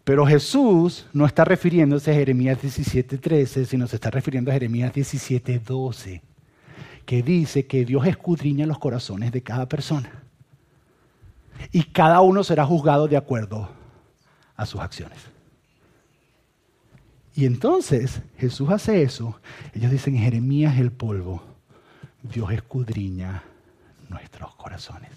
[0.05, 4.93] Pero Jesús no está refiriéndose a Jeremías 17, 13, sino se está refiriendo a Jeremías
[4.93, 6.23] 17, 12,
[7.05, 10.11] que dice que Dios escudriña los corazones de cada persona
[11.73, 13.69] y cada uno será juzgado de acuerdo
[14.57, 15.19] a sus acciones.
[17.35, 19.41] Y entonces Jesús hace eso.
[19.75, 21.43] Ellos dicen, Jeremías el polvo,
[22.23, 23.45] Dios escudriña
[24.09, 25.11] nuestros corazones.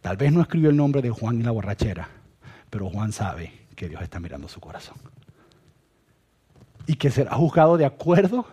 [0.00, 2.08] Tal vez no escribió el nombre de Juan y la borrachera,
[2.70, 4.96] pero Juan sabe que Dios está mirando su corazón.
[6.86, 8.46] Y que será juzgado de acuerdo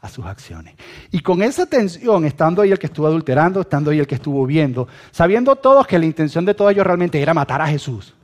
[0.00, 0.74] a sus acciones.
[1.10, 4.44] Y con esa tensión, estando ahí el que estuvo adulterando, estando ahí el que estuvo
[4.46, 8.14] viendo, sabiendo todos que la intención de todos ellos realmente era matar a Jesús.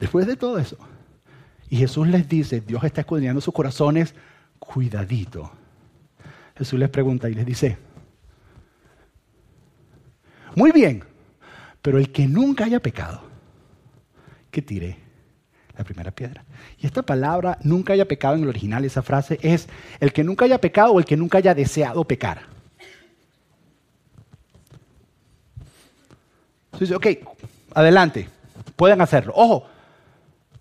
[0.00, 0.76] Después de todo eso,
[1.68, 4.14] y Jesús les dice, Dios está escudriñando sus corazones,
[4.58, 5.50] cuidadito.
[6.56, 7.78] Jesús les pregunta y les dice,
[10.54, 11.04] muy bien,
[11.82, 13.22] pero el que nunca haya pecado,
[14.54, 14.96] que tire
[15.76, 16.44] la primera piedra.
[16.78, 19.68] Y esta palabra, nunca haya pecado en el original, esa frase es
[20.00, 22.42] el que nunca haya pecado o el que nunca haya deseado pecar.
[26.72, 27.06] Entonces, ok,
[27.74, 28.28] adelante,
[28.76, 29.32] pueden hacerlo.
[29.36, 29.66] Ojo,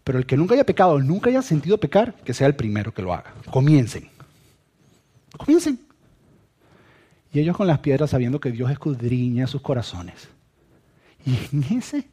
[0.03, 2.93] pero el que nunca haya pecado o nunca haya sentido pecar, que sea el primero
[2.93, 3.33] que lo haga.
[3.49, 4.09] Comiencen.
[5.37, 5.79] Comiencen.
[7.31, 10.27] Y ellos con las piedras sabiendo que Dios escudriña sus corazones.
[11.25, 12.05] Y en ese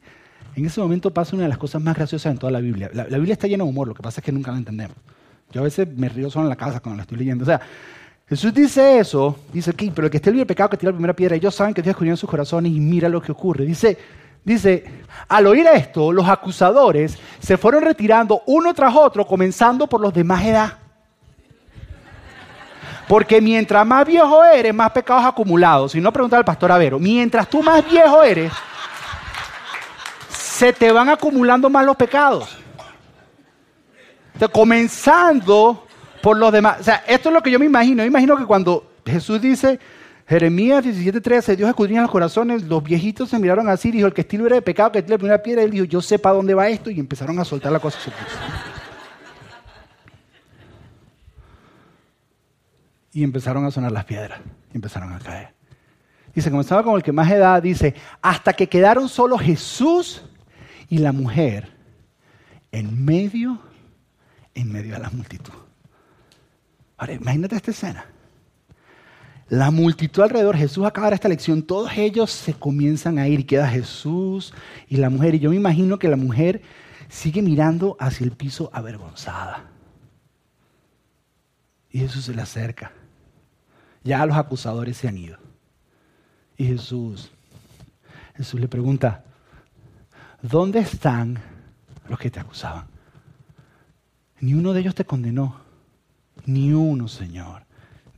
[0.56, 2.90] en ese momento pasa una de las cosas más graciosas en toda la Biblia.
[2.92, 4.96] La, Biblia está llena de humor, lo que pasa es que nunca la entendemos.
[5.52, 7.42] Yo a veces me río solo en la casa cuando la estoy leyendo.
[7.42, 7.60] O sea,
[8.28, 10.96] Jesús dice eso, dice, que pero el que esté libre de pecado que tire la
[10.96, 13.64] primera piedra, ellos saben que Dios escondió en sus corazones y mira lo que ocurre.
[13.64, 13.98] Dice,
[14.44, 14.84] dice,
[15.28, 20.24] al oír esto, los acusadores se fueron retirando uno tras otro, comenzando por los de
[20.24, 20.78] más edad.
[23.08, 25.90] Porque mientras más viejo eres, más pecados acumulados.
[25.90, 28.52] Si no, pregunta al pastor Avero, mientras tú más viejo eres,
[30.60, 32.58] se te van acumulando más los pecados.
[34.52, 35.86] comenzando
[36.22, 36.80] por los demás.
[36.80, 38.02] O sea, esto es lo que yo me imagino.
[38.02, 39.80] Yo imagino que cuando Jesús dice,
[40.26, 44.36] Jeremías 17:13, Dios escudriña los corazones, los viejitos se miraron así, dijo, el que esté
[44.36, 46.68] libre de pecado, que tire la primera piedra, él dijo, yo sé para dónde va
[46.68, 47.98] esto, y empezaron a soltar la cosa.
[53.14, 54.40] Y empezaron a sonar las piedras,
[54.74, 55.54] y empezaron a caer.
[56.34, 60.22] Dice, comenzaba con el que más edad, dice, hasta que quedaron solo Jesús
[60.90, 61.70] y la mujer
[62.72, 63.58] en medio,
[64.54, 65.54] en medio de la multitud.
[66.98, 68.04] Ahora, imagínate esta escena.
[69.48, 74.52] La multitud alrededor, Jesús acaba esta lección, todos ellos se comienzan a ir, queda Jesús
[74.88, 75.36] y la mujer.
[75.36, 76.60] Y yo me imagino que la mujer
[77.08, 79.70] sigue mirando hacia el piso avergonzada.
[81.90, 82.92] Y Jesús se le acerca.
[84.02, 85.38] Ya los acusadores se han ido.
[86.56, 87.30] Y Jesús,
[88.36, 89.24] Jesús le pregunta,
[90.42, 91.38] ¿dónde están
[92.08, 92.86] los que te acusaban?
[94.40, 95.60] Ni uno de ellos te condenó.
[96.46, 97.62] Ni uno, Señor,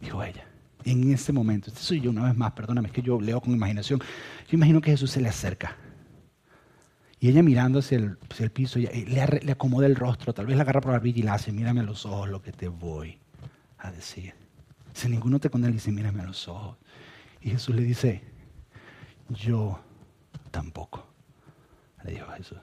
[0.01, 0.47] dijo ella.
[0.85, 3.53] En ese momento, este soy yo una vez más, perdóname, es que yo leo con
[3.53, 4.01] imaginación.
[4.49, 5.77] Yo imagino que Jesús se le acerca.
[7.21, 8.17] Y ella mirando hacia el,
[8.51, 11.35] piso, le, le, acomoda el rostro, tal vez la agarra por la barbilla y la
[11.35, 13.19] hace, mírame a los ojos lo que te voy
[13.79, 14.35] a decir.
[14.93, 16.79] Si ninguno te condena, dice, mírame a los ojos.
[17.41, 18.23] Y Jesús le dice,
[19.29, 19.81] yo
[20.51, 21.12] tampoco
[22.05, 22.59] le dijo Jesús.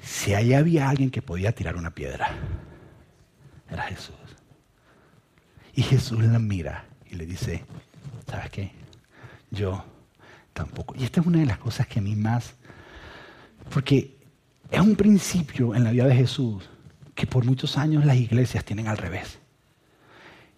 [0.00, 2.30] Si ahí había alguien que podía tirar una piedra,
[3.68, 4.14] era Jesús.
[5.74, 7.64] Y Jesús la mira y le dice,
[8.26, 8.72] ¿sabes qué?
[9.50, 9.84] Yo
[10.52, 10.94] tampoco.
[10.96, 12.54] Y esta es una de las cosas que a mí más,
[13.70, 14.16] porque
[14.70, 16.68] es un principio en la vida de Jesús
[17.14, 19.38] que por muchos años las iglesias tienen al revés.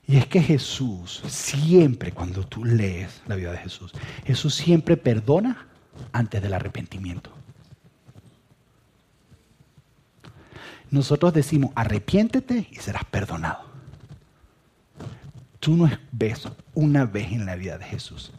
[0.07, 3.93] Y es que Jesús siempre, cuando tú lees la vida de Jesús,
[4.25, 5.68] Jesús siempre perdona
[6.13, 7.39] antes del arrepentimiento.
[10.91, 13.67] nosotros decimos, arrepiéntete y serás perdonado.
[15.61, 18.33] Tú no ves una vez en la vida de Jesús.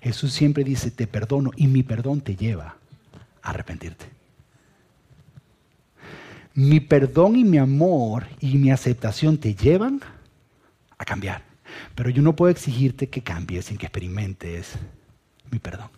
[0.00, 2.76] Jesús siempre dice, te perdono y mi perdón te lleva
[3.42, 4.06] a arrepentirte.
[6.54, 10.00] Mi perdón y mi amor y mi aceptación te llevan
[10.96, 11.42] a cambiar.
[11.94, 14.74] Pero yo no puedo exigirte que cambies sin que experimentes
[15.50, 15.90] mi perdón.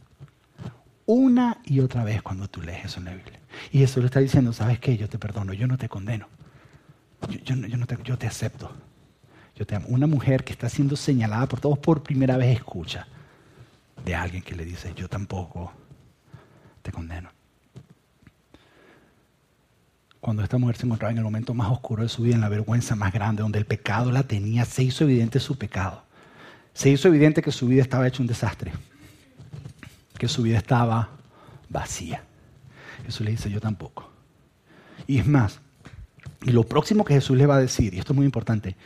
[1.10, 3.40] Una y otra vez cuando tú lees eso en la Biblia.
[3.72, 4.94] Y Jesús le está diciendo, ¿sabes qué?
[4.98, 6.28] Yo te perdono, yo no te condeno.
[7.46, 8.70] Yo, no te, te acepto.
[9.56, 9.86] Yo te amo.
[9.88, 13.06] Una mujer que está siendo señalada por todos por primera vez escucha
[14.04, 15.72] de alguien que le dice, yo tampoco
[16.82, 17.30] te condeno.
[20.20, 22.50] Cuando esta mujer se encontraba en el momento más oscuro de su vida, en la
[22.50, 26.02] vergüenza más grande, donde el pecado la tenía, se hizo evidente su pecado.
[26.74, 28.72] Se hizo evidente que su vida estaba hecha un desastre,
[30.18, 31.10] que su vida estaba
[31.68, 32.24] vacía.
[33.04, 34.10] Jesús le dice, yo tampoco.
[35.06, 35.60] Y es más,
[36.42, 38.76] y lo próximo que Jesús le va a decir, y esto es muy importante,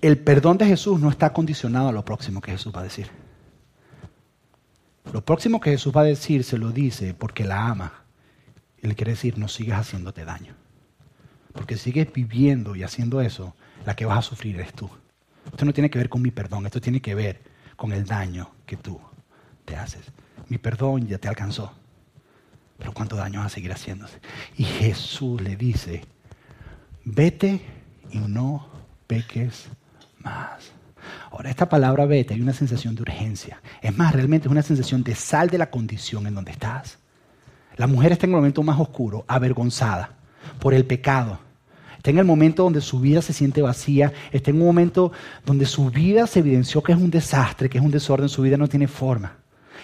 [0.00, 3.08] el perdón de Jesús no está condicionado a lo próximo que Jesús va a decir.
[5.12, 8.04] Lo próximo que Jesús va a decir se lo dice porque la ama.
[8.82, 10.54] Y le quiere decir, no sigas haciéndote daño.
[11.52, 13.54] Porque si sigues viviendo y haciendo eso,
[13.86, 14.88] la que vas a sufrir eres tú.
[15.46, 17.40] Esto no tiene que ver con mi perdón, esto tiene que ver
[17.76, 19.00] con el daño que tú
[19.64, 20.02] te haces.
[20.48, 21.72] Mi perdón ya te alcanzó,
[22.78, 24.18] pero cuánto daño vas a seguir haciéndose.
[24.56, 26.04] Y Jesús le dice,
[27.04, 27.60] vete
[28.10, 28.68] y no
[29.06, 29.68] peques
[30.18, 30.72] más.
[31.30, 33.60] Ahora, esta palabra vete hay una sensación de urgencia.
[33.82, 36.98] Es más, realmente es una sensación de sal de la condición en donde estás.
[37.76, 40.10] La mujer está en el momento más oscuro, avergonzada
[40.58, 41.38] por el pecado.
[41.96, 44.12] Está en el momento donde su vida se siente vacía.
[44.32, 45.12] Está en un momento
[45.44, 48.28] donde su vida se evidenció que es un desastre, que es un desorden.
[48.28, 49.37] Su vida no tiene forma.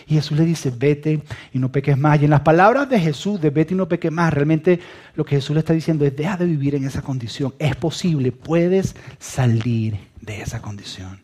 [0.06, 2.20] Y Jesús le dice, vete y no peques más.
[2.20, 4.80] Y en las palabras de Jesús, de vete y no peques más, realmente
[5.14, 7.54] lo que Jesús le está diciendo es, deja de vivir en esa condición.
[7.58, 11.22] Es posible, puedes salir de esa condición.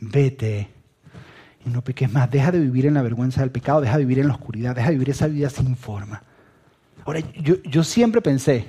[0.00, 0.68] Vete
[1.64, 2.30] y no peques más.
[2.30, 4.88] Deja de vivir en la vergüenza del pecado, deja de vivir en la oscuridad, deja
[4.88, 6.22] de vivir esa vida sin forma.
[7.04, 8.66] Ahora, yo, siempre pensé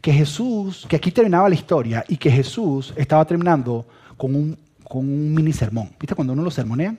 [0.00, 5.00] que Jesús, que aquí terminaba la historia y que Jesús estaba terminando con un, con
[5.00, 5.90] un mini sermón.
[5.98, 6.98] ¿Viste cuando uno lo sermonean?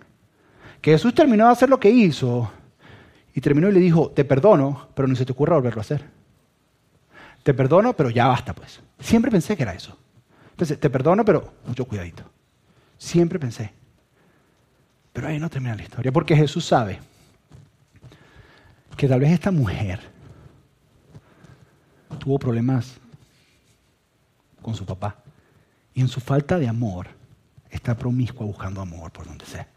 [0.82, 2.52] Que Jesús terminó de hacer lo que hizo
[3.34, 6.04] y terminó y le dijo, te perdono, pero no se te ocurra volverlo a hacer.
[7.44, 8.82] Te perdono, pero ya basta, pues.
[9.00, 9.98] Siempre pensé que era eso.
[10.52, 12.24] Entonces, te perdono, pero mucho cuidadito.
[12.98, 13.72] Siempre pensé.
[15.14, 17.00] Pero ahí no termina la historia, porque Jesús sabe
[18.98, 20.00] que tal vez esta mujer
[22.20, 23.00] tuvo problemas
[24.62, 25.18] con su papá
[25.94, 27.08] y en su falta de amor
[27.70, 29.68] está promiscua buscando amor por donde sea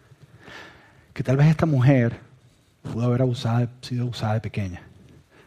[1.14, 2.18] que tal vez esta mujer
[2.82, 3.22] pudo haber
[3.80, 4.82] sido abusada de pequeña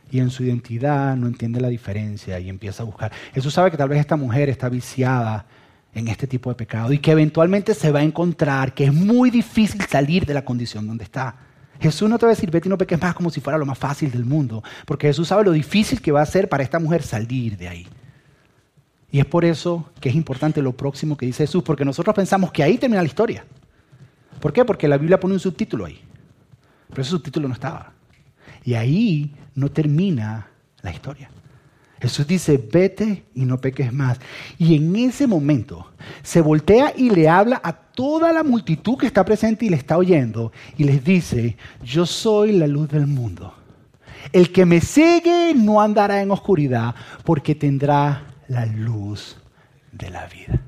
[0.10, 3.12] y en su identidad no entiende la diferencia y empieza a buscar.
[3.34, 5.46] Jesús sabe que tal vez esta mujer está viciada
[5.94, 9.30] en este tipo de pecado y que eventualmente se va a encontrar que es muy
[9.30, 11.36] difícil salir de la condición donde está.
[11.80, 13.66] Jesús no te va a decir, vete y no peques más como si fuera lo
[13.66, 16.80] más fácil del mundo, porque Jesús sabe lo difícil que va a ser para esta
[16.80, 17.88] mujer salir de ahí.
[19.12, 22.52] Y es por eso que es importante lo próximo que dice Jesús, porque nosotros pensamos
[22.52, 23.46] que ahí termina la historia.
[24.40, 24.66] ¿Por qué?
[24.66, 26.00] Porque la Biblia pone un subtítulo ahí.
[26.90, 27.94] Pero ese subtítulo no estaba.
[28.64, 30.48] Y ahí no termina
[30.82, 31.30] la historia.
[32.00, 34.20] Jesús dice, vete y no peques más.
[34.58, 39.26] Y en ese momento se voltea y le habla a toda la multitud que está
[39.26, 43.54] presente y le está oyendo y les dice, yo soy la luz del mundo.
[44.32, 49.38] El que me sigue no andará en oscuridad porque tendrá la luz
[49.92, 50.62] de la vida.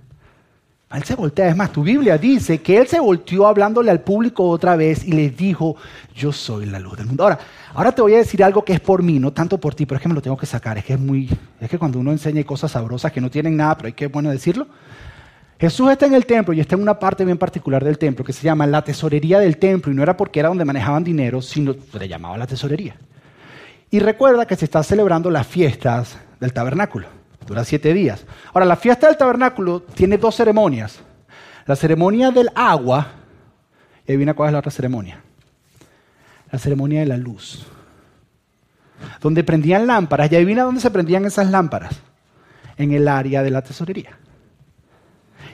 [0.91, 1.49] Él se voltea.
[1.49, 5.11] Es más, tu Biblia dice que él se volteó hablándole al público otra vez y
[5.11, 5.75] le dijo,
[6.15, 7.23] yo soy la luz del mundo.
[7.23, 7.39] Ahora,
[7.75, 9.97] ahora te voy a decir algo que es por mí, no tanto por ti, pero
[9.97, 10.79] es que me lo tengo que sacar.
[10.79, 13.77] Es que es muy, es que cuando uno enseña cosas sabrosas que no tienen nada,
[13.77, 14.67] pero hay que bueno decirlo.
[15.59, 18.33] Jesús está en el templo y está en una parte bien particular del templo que
[18.33, 21.73] se llama la tesorería del templo y no era porque era donde manejaban dinero, sino
[21.73, 22.95] se le llamaba la tesorería.
[23.91, 28.25] Y recuerda que se está celebrando las fiestas del tabernáculo dura siete días.
[28.53, 30.99] Ahora, la fiesta del tabernáculo tiene dos ceremonias.
[31.65, 33.07] La ceremonia del agua,
[34.05, 35.21] y adivina cuál es la otra ceremonia.
[36.51, 37.65] La ceremonia de la luz.
[39.21, 41.95] Donde prendían lámparas, y adivina dónde se prendían esas lámparas.
[42.77, 44.17] En el área de la tesorería.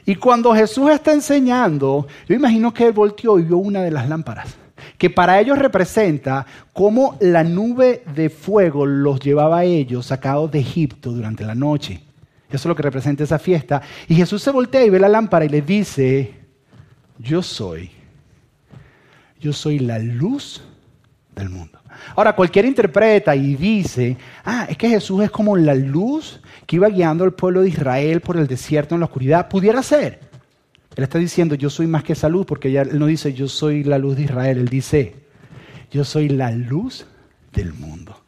[0.05, 4.07] Y cuando Jesús está enseñando, yo imagino que él volteó y vio una de las
[4.07, 4.55] lámparas
[4.97, 10.59] que para ellos representa cómo la nube de fuego los llevaba a ellos sacados de
[10.59, 12.01] Egipto durante la noche.
[12.49, 13.81] Eso es lo que representa esa fiesta.
[14.07, 16.33] Y Jesús se voltea y ve la lámpara y le dice,
[17.17, 17.91] yo soy,
[19.39, 20.63] yo soy la luz
[21.35, 21.79] del mundo.
[22.15, 26.89] Ahora, cualquiera interpreta y dice, ah, es que Jesús es como la luz que iba
[26.89, 29.47] guiando al pueblo de Israel por el desierto en la oscuridad.
[29.47, 30.19] Pudiera ser.
[30.95, 33.83] Él está diciendo, yo soy más que esa luz, porque él no dice, yo soy
[33.83, 34.57] la luz de Israel.
[34.57, 35.15] Él dice,
[35.91, 37.05] yo soy la luz
[37.51, 38.21] del mundo.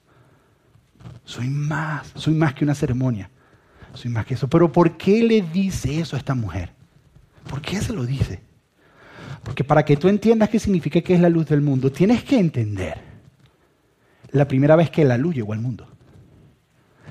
[1.23, 3.29] Soy más, soy más que una ceremonia.
[3.93, 4.49] Soy más que eso.
[4.49, 6.71] Pero ¿por qué le dice eso a esta mujer?
[7.49, 8.41] ¿Por qué se lo dice?
[9.43, 12.37] Porque para que tú entiendas qué significa que es la luz del mundo, tienes que
[12.37, 12.97] entender
[14.31, 15.87] la primera vez que la luz llegó al mundo.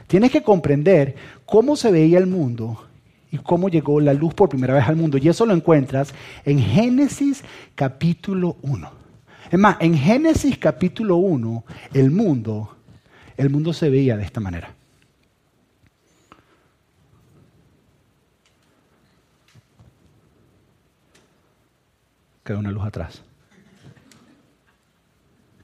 [0.06, 1.16] Tienes que comprender
[1.46, 2.86] cómo se veía el mundo
[3.30, 5.18] y cómo llegó la luz por primera vez al mundo.
[5.18, 7.42] Y eso lo encuentras en Génesis
[7.74, 8.90] capítulo 1.
[9.50, 12.76] Es más, en Génesis capítulo 1, el mundo,
[13.36, 14.74] el mundo se veía de esta manera.
[22.44, 23.22] Queda una luz atrás.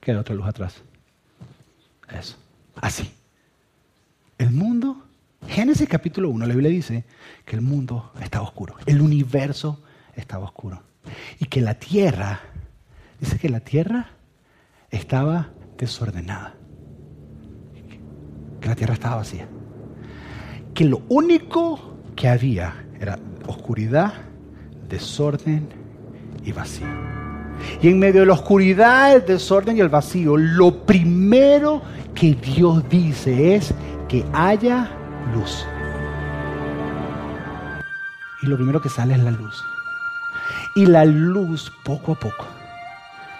[0.01, 0.83] Queda otra luz atrás.
[2.09, 2.37] Eso.
[2.75, 3.13] Así.
[4.37, 5.05] El mundo,
[5.49, 7.05] Génesis capítulo 1, la Biblia dice
[7.45, 8.77] que el mundo estaba oscuro.
[8.87, 9.83] El universo
[10.15, 10.83] estaba oscuro.
[11.39, 12.41] Y que la tierra,
[13.21, 14.11] dice que la tierra
[14.91, 16.55] estaba desordenada.
[18.61, 19.49] Que la tierra estaba vacía.
[20.75, 24.15] Que lo único que había era oscuridad,
[24.89, 25.69] desorden
[26.45, 26.87] y vacío.
[27.81, 31.83] Y en medio de la oscuridad, el desorden y el vacío, lo primero
[32.15, 33.75] que Dios dice es
[34.09, 34.91] que haya
[35.35, 35.67] luz.
[38.43, 39.65] Y lo primero que sale es la luz.
[40.75, 42.47] Y la luz poco a poco,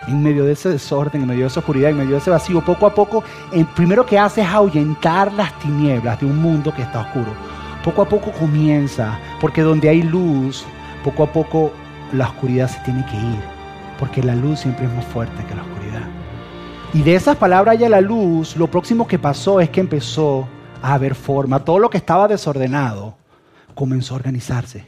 [0.07, 2.61] en medio de ese desorden, en medio de esa oscuridad, en medio de ese vacío,
[2.61, 6.83] poco a poco, el primero que hace es ahuyentar las tinieblas de un mundo que
[6.83, 7.33] está oscuro.
[7.83, 10.65] Poco a poco comienza, porque donde hay luz,
[11.03, 11.73] poco a poco
[12.13, 13.41] la oscuridad se tiene que ir,
[13.99, 16.09] porque la luz siempre es más fuerte que la oscuridad.
[16.95, 20.47] Y de esas palabras ya la luz, lo próximo que pasó es que empezó
[20.83, 21.65] a haber forma.
[21.65, 23.15] Todo lo que estaba desordenado
[23.75, 24.85] comenzó a organizarse.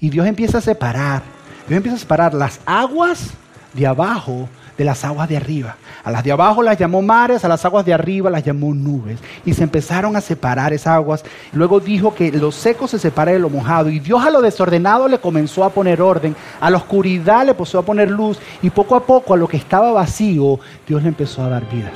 [0.00, 1.22] Y Dios empieza a separar,
[1.68, 3.30] Dios empieza a separar las aguas
[3.72, 4.48] de abajo
[4.80, 5.76] de las aguas de arriba.
[6.04, 9.18] A las de abajo las llamó mares, a las aguas de arriba las llamó nubes.
[9.44, 11.22] Y se empezaron a separar esas aguas.
[11.52, 13.90] Luego dijo que lo seco se separa de lo mojado.
[13.90, 16.34] Y Dios a lo desordenado le comenzó a poner orden.
[16.62, 18.38] A la oscuridad le empezó a poner luz.
[18.62, 21.90] Y poco a poco a lo que estaba vacío, Dios le empezó a dar vida.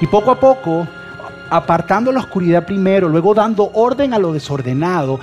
[0.00, 0.88] Y poco a poco,
[1.56, 5.20] apartando la oscuridad primero, luego dando orden a lo desordenado,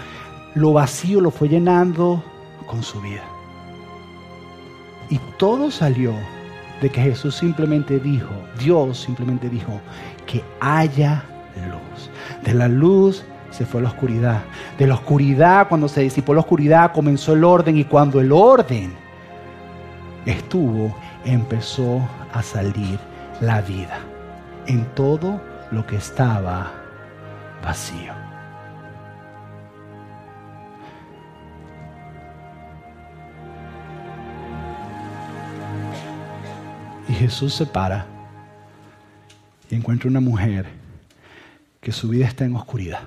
[0.55, 2.23] lo vacío lo fue llenando
[2.65, 3.23] con su vida.
[5.09, 6.13] Y todo salió
[6.81, 9.81] de que Jesús simplemente dijo, Dios simplemente dijo,
[10.25, 11.23] que haya
[11.69, 12.09] luz.
[12.43, 14.41] De la luz se fue la oscuridad.
[14.77, 18.93] De la oscuridad, cuando se disipó la oscuridad, comenzó el orden y cuando el orden
[20.25, 22.01] estuvo, empezó
[22.33, 22.97] a salir
[23.41, 23.99] la vida
[24.67, 26.73] en todo lo que estaba
[27.63, 28.13] vacío.
[37.07, 38.05] Y Jesús se para
[39.69, 40.67] y encuentra una mujer
[41.79, 43.03] que su vida está en oscuridad,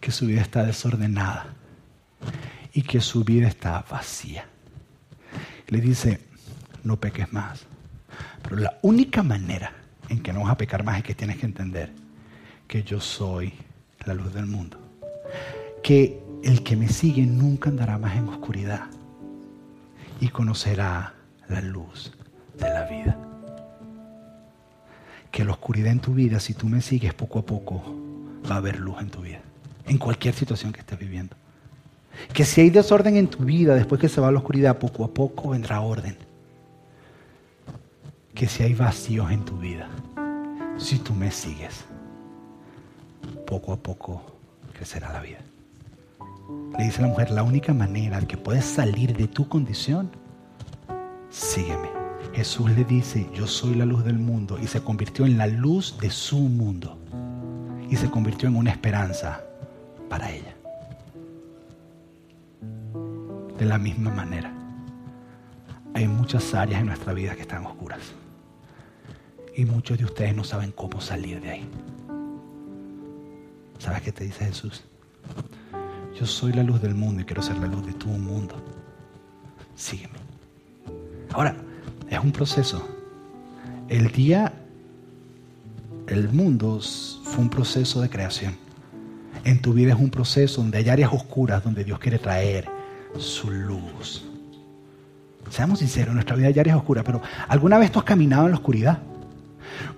[0.00, 1.46] que su vida está desordenada
[2.72, 4.46] y que su vida está vacía.
[5.68, 6.20] Le dice,
[6.82, 7.66] no peques más.
[8.42, 11.46] Pero la única manera en que no vas a pecar más es que tienes que
[11.46, 11.92] entender
[12.68, 13.52] que yo soy
[14.04, 14.78] la luz del mundo.
[15.82, 18.86] Que el que me sigue nunca andará más en oscuridad
[20.20, 21.14] y conocerá
[21.48, 22.12] la luz
[22.58, 23.18] de la vida.
[25.30, 27.82] Que la oscuridad en tu vida, si tú me sigues poco a poco,
[28.48, 29.40] va a haber luz en tu vida.
[29.86, 31.36] En cualquier situación que estés viviendo.
[32.32, 35.12] Que si hay desorden en tu vida, después que se va la oscuridad, poco a
[35.12, 36.16] poco vendrá orden.
[38.44, 39.88] Que si hay vacíos en tu vida,
[40.76, 41.86] si tú me sigues,
[43.46, 44.20] poco a poco
[44.74, 45.38] crecerá la vida.
[46.76, 50.10] Le dice la mujer, la única manera que puedes salir de tu condición
[51.30, 51.88] sígueme.
[52.34, 55.96] Jesús le dice, yo soy la luz del mundo y se convirtió en la luz
[55.98, 56.98] de su mundo
[57.88, 59.42] y se convirtió en una esperanza
[60.10, 60.54] para ella.
[63.58, 64.52] De la misma manera,
[65.94, 68.02] hay muchas áreas en nuestra vida que están oscuras
[69.56, 71.68] y muchos de ustedes no saben cómo salir de ahí.
[73.78, 74.84] ¿Sabes qué te dice Jesús?
[76.18, 78.54] Yo soy la luz del mundo y quiero ser la luz de tu mundo.
[79.74, 80.14] Sígueme.
[81.32, 81.56] Ahora,
[82.08, 82.88] es un proceso.
[83.88, 84.52] El día,
[86.06, 88.56] el mundo fue un proceso de creación.
[89.44, 92.68] En tu vida es un proceso donde hay áreas oscuras donde Dios quiere traer
[93.18, 94.24] su luz.
[95.50, 98.56] Seamos sinceros, nuestra vida diaria es oscura, pero ¿alguna vez tú has caminado en la
[98.56, 98.98] oscuridad?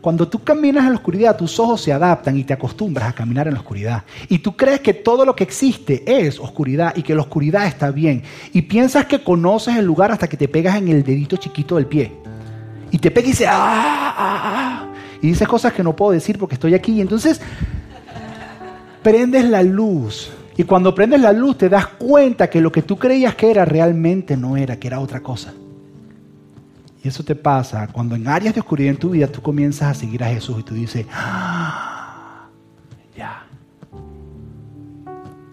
[0.01, 3.49] Cuando tú caminas en la oscuridad, tus ojos se adaptan y te acostumbras a caminar
[3.49, 4.05] en la oscuridad.
[4.29, 7.91] Y tú crees que todo lo que existe es oscuridad y que la oscuridad está
[7.91, 8.23] bien.
[8.53, 11.87] Y piensas que conoces el lugar hasta que te pegas en el dedito chiquito del
[11.87, 12.13] pie.
[12.91, 14.15] Y te pegas y dices, ¡ah!
[14.17, 14.93] ah, ah".
[15.23, 16.93] Y dices cosas que no puedo decir porque estoy aquí.
[16.93, 17.41] Y entonces
[19.03, 20.31] prendes la luz.
[20.57, 23.65] Y cuando prendes la luz te das cuenta que lo que tú creías que era
[23.65, 25.53] realmente no era, que era otra cosa.
[27.07, 30.01] Y eso te pasa cuando en áreas de oscuridad en tu vida tú comienzas a
[30.01, 32.49] seguir a Jesús y tú dices, ah,
[33.17, 33.47] ya.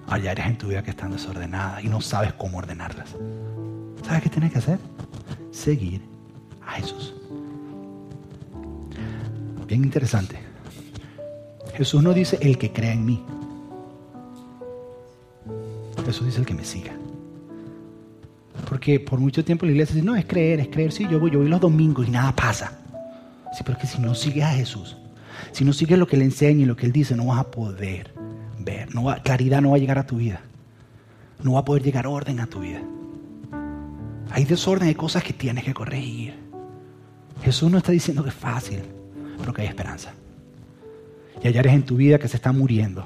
[0.07, 3.09] Hay áreas en tu vida que están desordenadas y no sabes cómo ordenarlas.
[4.03, 4.79] ¿Sabes qué tienes que hacer?
[5.51, 6.01] Seguir
[6.65, 7.13] a Jesús.
[9.67, 10.39] Bien interesante.
[11.75, 13.23] Jesús no dice el que crea en mí.
[16.03, 16.93] Jesús dice el que me siga.
[18.69, 20.91] Porque por mucho tiempo la iglesia dice, no, es creer, es creer.
[20.91, 22.79] Sí, yo voy, yo voy los domingos y nada pasa.
[23.53, 24.97] Sí, pero es que si no sigues a Jesús,
[25.51, 27.51] si no sigues lo que Él enseña y lo que Él dice, no vas a
[27.51, 28.13] poder
[28.59, 28.89] ver.
[29.23, 30.41] Claridad no va a llegar a tu vida.
[31.41, 32.81] No va a poder llegar orden a tu vida.
[34.31, 36.35] Hay desorden, hay cosas que tienes que corregir.
[37.43, 38.79] Jesús no está diciendo que es fácil,
[39.39, 40.13] pero que hay esperanza.
[41.43, 43.05] Y hay áreas en tu vida que se están muriendo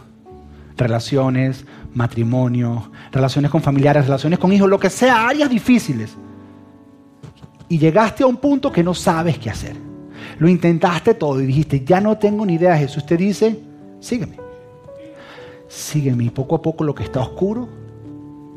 [0.77, 1.65] relaciones,
[1.97, 6.15] matrimonio, relaciones con familiares, relaciones con hijos, lo que sea, áreas difíciles.
[7.67, 9.75] Y llegaste a un punto que no sabes qué hacer.
[10.37, 12.77] Lo intentaste todo y dijiste, ya no tengo ni idea.
[12.77, 13.59] Jesús te dice,
[13.99, 14.37] sígueme.
[15.67, 17.67] Sígueme y poco a poco lo que está oscuro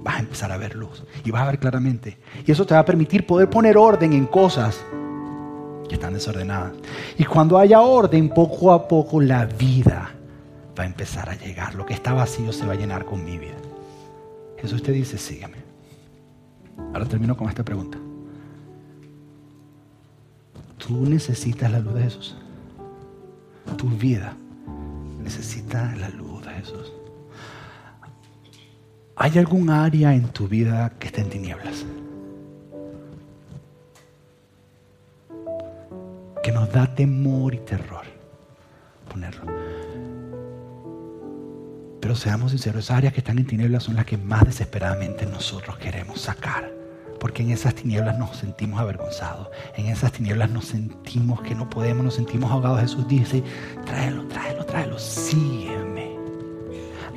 [0.02, 2.18] vas a empezar a ver luz y vas a ver claramente.
[2.46, 4.80] Y eso te va a permitir poder poner orden en cosas
[5.88, 6.72] que están desordenadas.
[7.18, 10.19] Y cuando haya orden, poco a poco la vida
[10.80, 11.74] va a empezar a llegar.
[11.74, 13.58] Lo que está vacío se va a llenar con mi vida.
[14.58, 15.58] Jesús te dice, sígueme.
[16.94, 17.98] Ahora termino con esta pregunta.
[20.78, 22.36] Tú necesitas la luz de Jesús.
[23.76, 24.34] Tu vida
[25.22, 26.92] necesita la luz de Jesús.
[29.16, 31.84] ¿Hay algún área en tu vida que esté en tinieblas?
[36.42, 38.06] Que nos da temor y terror
[39.10, 39.79] ponerlo.
[42.00, 45.76] Pero seamos sinceros, esas áreas que están en tinieblas son las que más desesperadamente nosotros
[45.76, 46.72] queremos sacar.
[47.18, 49.48] Porque en esas tinieblas nos sentimos avergonzados.
[49.76, 52.80] En esas tinieblas nos sentimos que no podemos, nos sentimos ahogados.
[52.80, 53.42] Jesús dice,
[53.84, 56.16] tráelo, tráelo, tráelo, sígueme.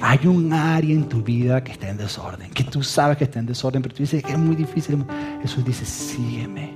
[0.02, 3.40] Hay un área en tu vida que está en desorden, que tú sabes que está
[3.40, 5.06] en desorden, pero tú dices que es muy difícil.
[5.42, 6.74] Jesús dice, sígueme.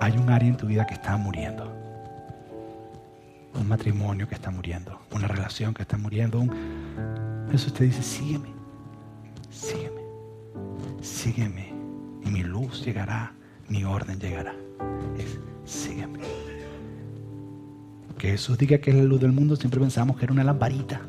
[0.00, 1.87] Hay un área en tu vida que está muriendo
[3.54, 6.40] un matrimonio que está muriendo, una relación que está muriendo.
[6.40, 7.48] Un...
[7.52, 8.48] Eso usted dice, sígueme,
[9.50, 10.02] sígueme,
[11.00, 11.74] sígueme.
[12.24, 13.32] Y mi luz llegará,
[13.68, 14.54] mi orden llegará.
[15.16, 16.18] Es, sígueme.
[18.18, 21.00] Que Jesús diga que es la luz del mundo, siempre pensamos que era una lamparita.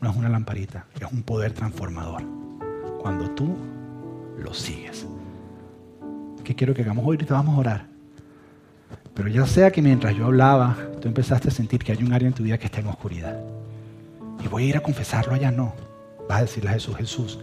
[0.00, 2.22] No es una lamparita, es un poder transformador.
[3.00, 3.56] Cuando tú
[4.38, 5.06] lo sigues.
[6.44, 7.16] ¿Qué quiero que hagamos hoy?
[7.16, 7.97] Ahorita vamos a orar.
[9.18, 12.28] Pero ya sea que mientras yo hablaba, tú empezaste a sentir que hay un área
[12.28, 13.36] en tu vida que está en oscuridad.
[14.44, 15.74] Y voy a ir a confesarlo allá, no.
[16.28, 17.38] Vas a decirle a Jesús, Jesús,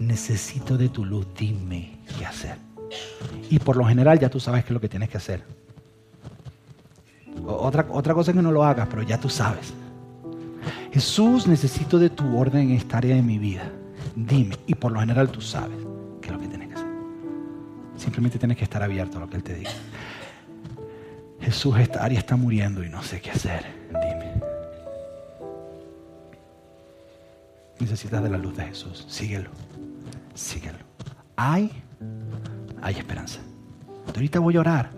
[0.00, 2.56] necesito de tu luz, dime qué hacer.
[3.50, 5.44] Y por lo general ya tú sabes qué es lo que tienes que hacer.
[7.46, 9.74] Otra, otra cosa es que no lo hagas, pero ya tú sabes.
[10.94, 13.70] Jesús, necesito de tu orden en esta área de mi vida.
[14.16, 14.56] Dime.
[14.66, 15.76] Y por lo general tú sabes
[16.22, 16.88] qué es lo que tienes que hacer.
[17.98, 19.70] Simplemente tienes que estar abierto a lo que Él te diga.
[21.40, 23.64] Jesús, esta área está muriendo y no sé qué hacer.
[23.88, 24.32] Dime.
[27.78, 29.06] Necesitas de la luz de Jesús.
[29.08, 29.50] Síguelo.
[30.34, 30.78] Síguelo.
[31.36, 31.70] Hay,
[32.82, 33.40] hay esperanza.
[34.14, 34.90] Ahorita voy a orar.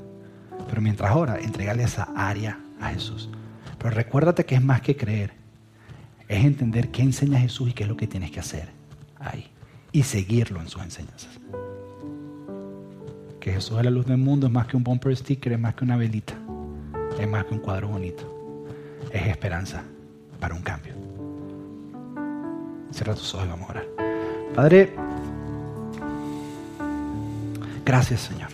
[0.68, 3.28] Pero mientras ora, entregale esa área a Jesús.
[3.78, 5.32] Pero recuérdate que es más que creer.
[6.28, 8.68] Es entender qué enseña Jesús y qué es lo que tienes que hacer
[9.18, 9.51] ahí.
[9.93, 11.41] Y seguirlo en sus enseñanzas
[13.41, 15.74] que Jesús es la luz del mundo es más que un bumper sticker, es más
[15.74, 16.34] que una velita,
[17.18, 18.61] es más que un cuadro bonito,
[19.11, 19.82] es esperanza
[20.38, 20.93] para un cambio.
[22.93, 23.86] Cierra tus ojos y vamos a orar.
[24.55, 24.93] Padre,
[27.84, 28.51] gracias Señor.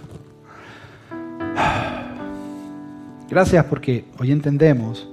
[3.28, 5.08] Gracias porque hoy entendemos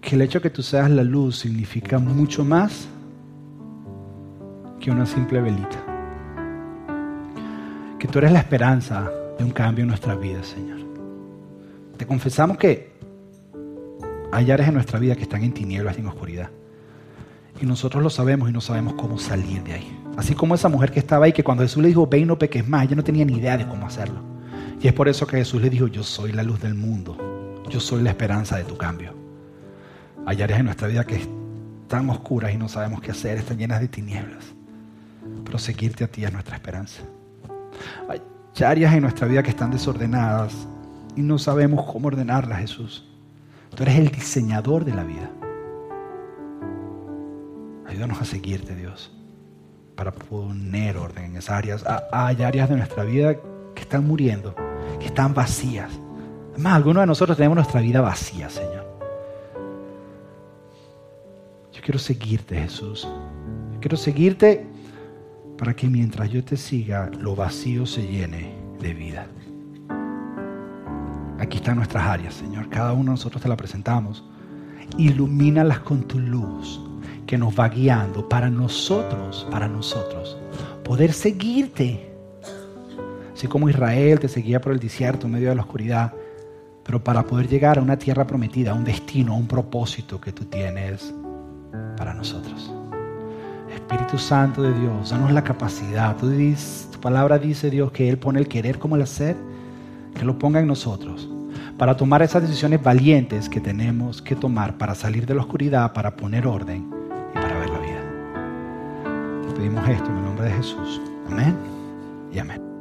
[0.00, 2.88] que el hecho de que tú seas la luz significa mucho más
[4.80, 5.93] que una simple velita
[8.14, 10.78] tú eres la esperanza de un cambio en nuestra vida, Señor.
[11.96, 12.92] Te confesamos que
[14.30, 16.48] hay áreas en nuestra vida que están en tinieblas y en oscuridad.
[17.60, 20.00] Y nosotros lo sabemos y no sabemos cómo salir de ahí.
[20.16, 22.38] Así como esa mujer que estaba ahí, que cuando Jesús le dijo, ve y no
[22.38, 24.20] peques más, ella no tenía ni idea de cómo hacerlo.
[24.80, 27.80] Y es por eso que Jesús le dijo, yo soy la luz del mundo, yo
[27.80, 29.12] soy la esperanza de tu cambio.
[30.24, 33.80] Hay áreas en nuestra vida que están oscuras y no sabemos qué hacer, están llenas
[33.80, 34.44] de tinieblas.
[35.44, 37.02] Pero seguirte a ti es nuestra esperanza.
[38.08, 38.20] Hay
[38.62, 40.66] áreas en nuestra vida que están desordenadas
[41.16, 43.08] y no sabemos cómo ordenarlas, Jesús.
[43.74, 45.30] Tú eres el diseñador de la vida.
[47.86, 49.12] Ayúdanos a seguirte, Dios,
[49.96, 51.84] para poner orden en esas áreas.
[52.12, 53.36] Hay áreas de nuestra vida
[53.74, 54.54] que están muriendo,
[55.00, 55.90] que están vacías.
[56.52, 58.84] Además, algunos de nosotros tenemos nuestra vida vacía, Señor.
[61.72, 63.08] Yo quiero seguirte, Jesús.
[63.72, 64.66] Yo quiero seguirte
[65.58, 69.26] para que mientras yo te siga, lo vacío se llene de vida.
[71.38, 72.68] Aquí están nuestras áreas, Señor.
[72.68, 74.24] Cada uno de nosotros te la presentamos.
[74.98, 76.80] Ilumínalas con tu luz
[77.26, 80.36] que nos va guiando para nosotros, para nosotros,
[80.84, 82.10] poder seguirte.
[83.34, 86.12] Así como Israel te seguía por el desierto en medio de la oscuridad,
[86.84, 90.32] pero para poder llegar a una tierra prometida, a un destino, a un propósito que
[90.32, 91.14] tú tienes
[91.96, 92.72] para nosotros.
[93.74, 96.16] Espíritu Santo de Dios, danos la capacidad.
[96.16, 96.30] Tú
[96.92, 99.36] tu palabra dice, Dios, que Él pone el querer como el hacer,
[100.14, 101.28] que lo ponga en nosotros,
[101.76, 106.16] para tomar esas decisiones valientes que tenemos que tomar para salir de la oscuridad, para
[106.16, 106.88] poner orden
[107.32, 109.48] y para ver la vida.
[109.48, 111.00] Te pedimos esto en el nombre de Jesús.
[111.30, 111.56] Amén
[112.32, 112.73] y amén.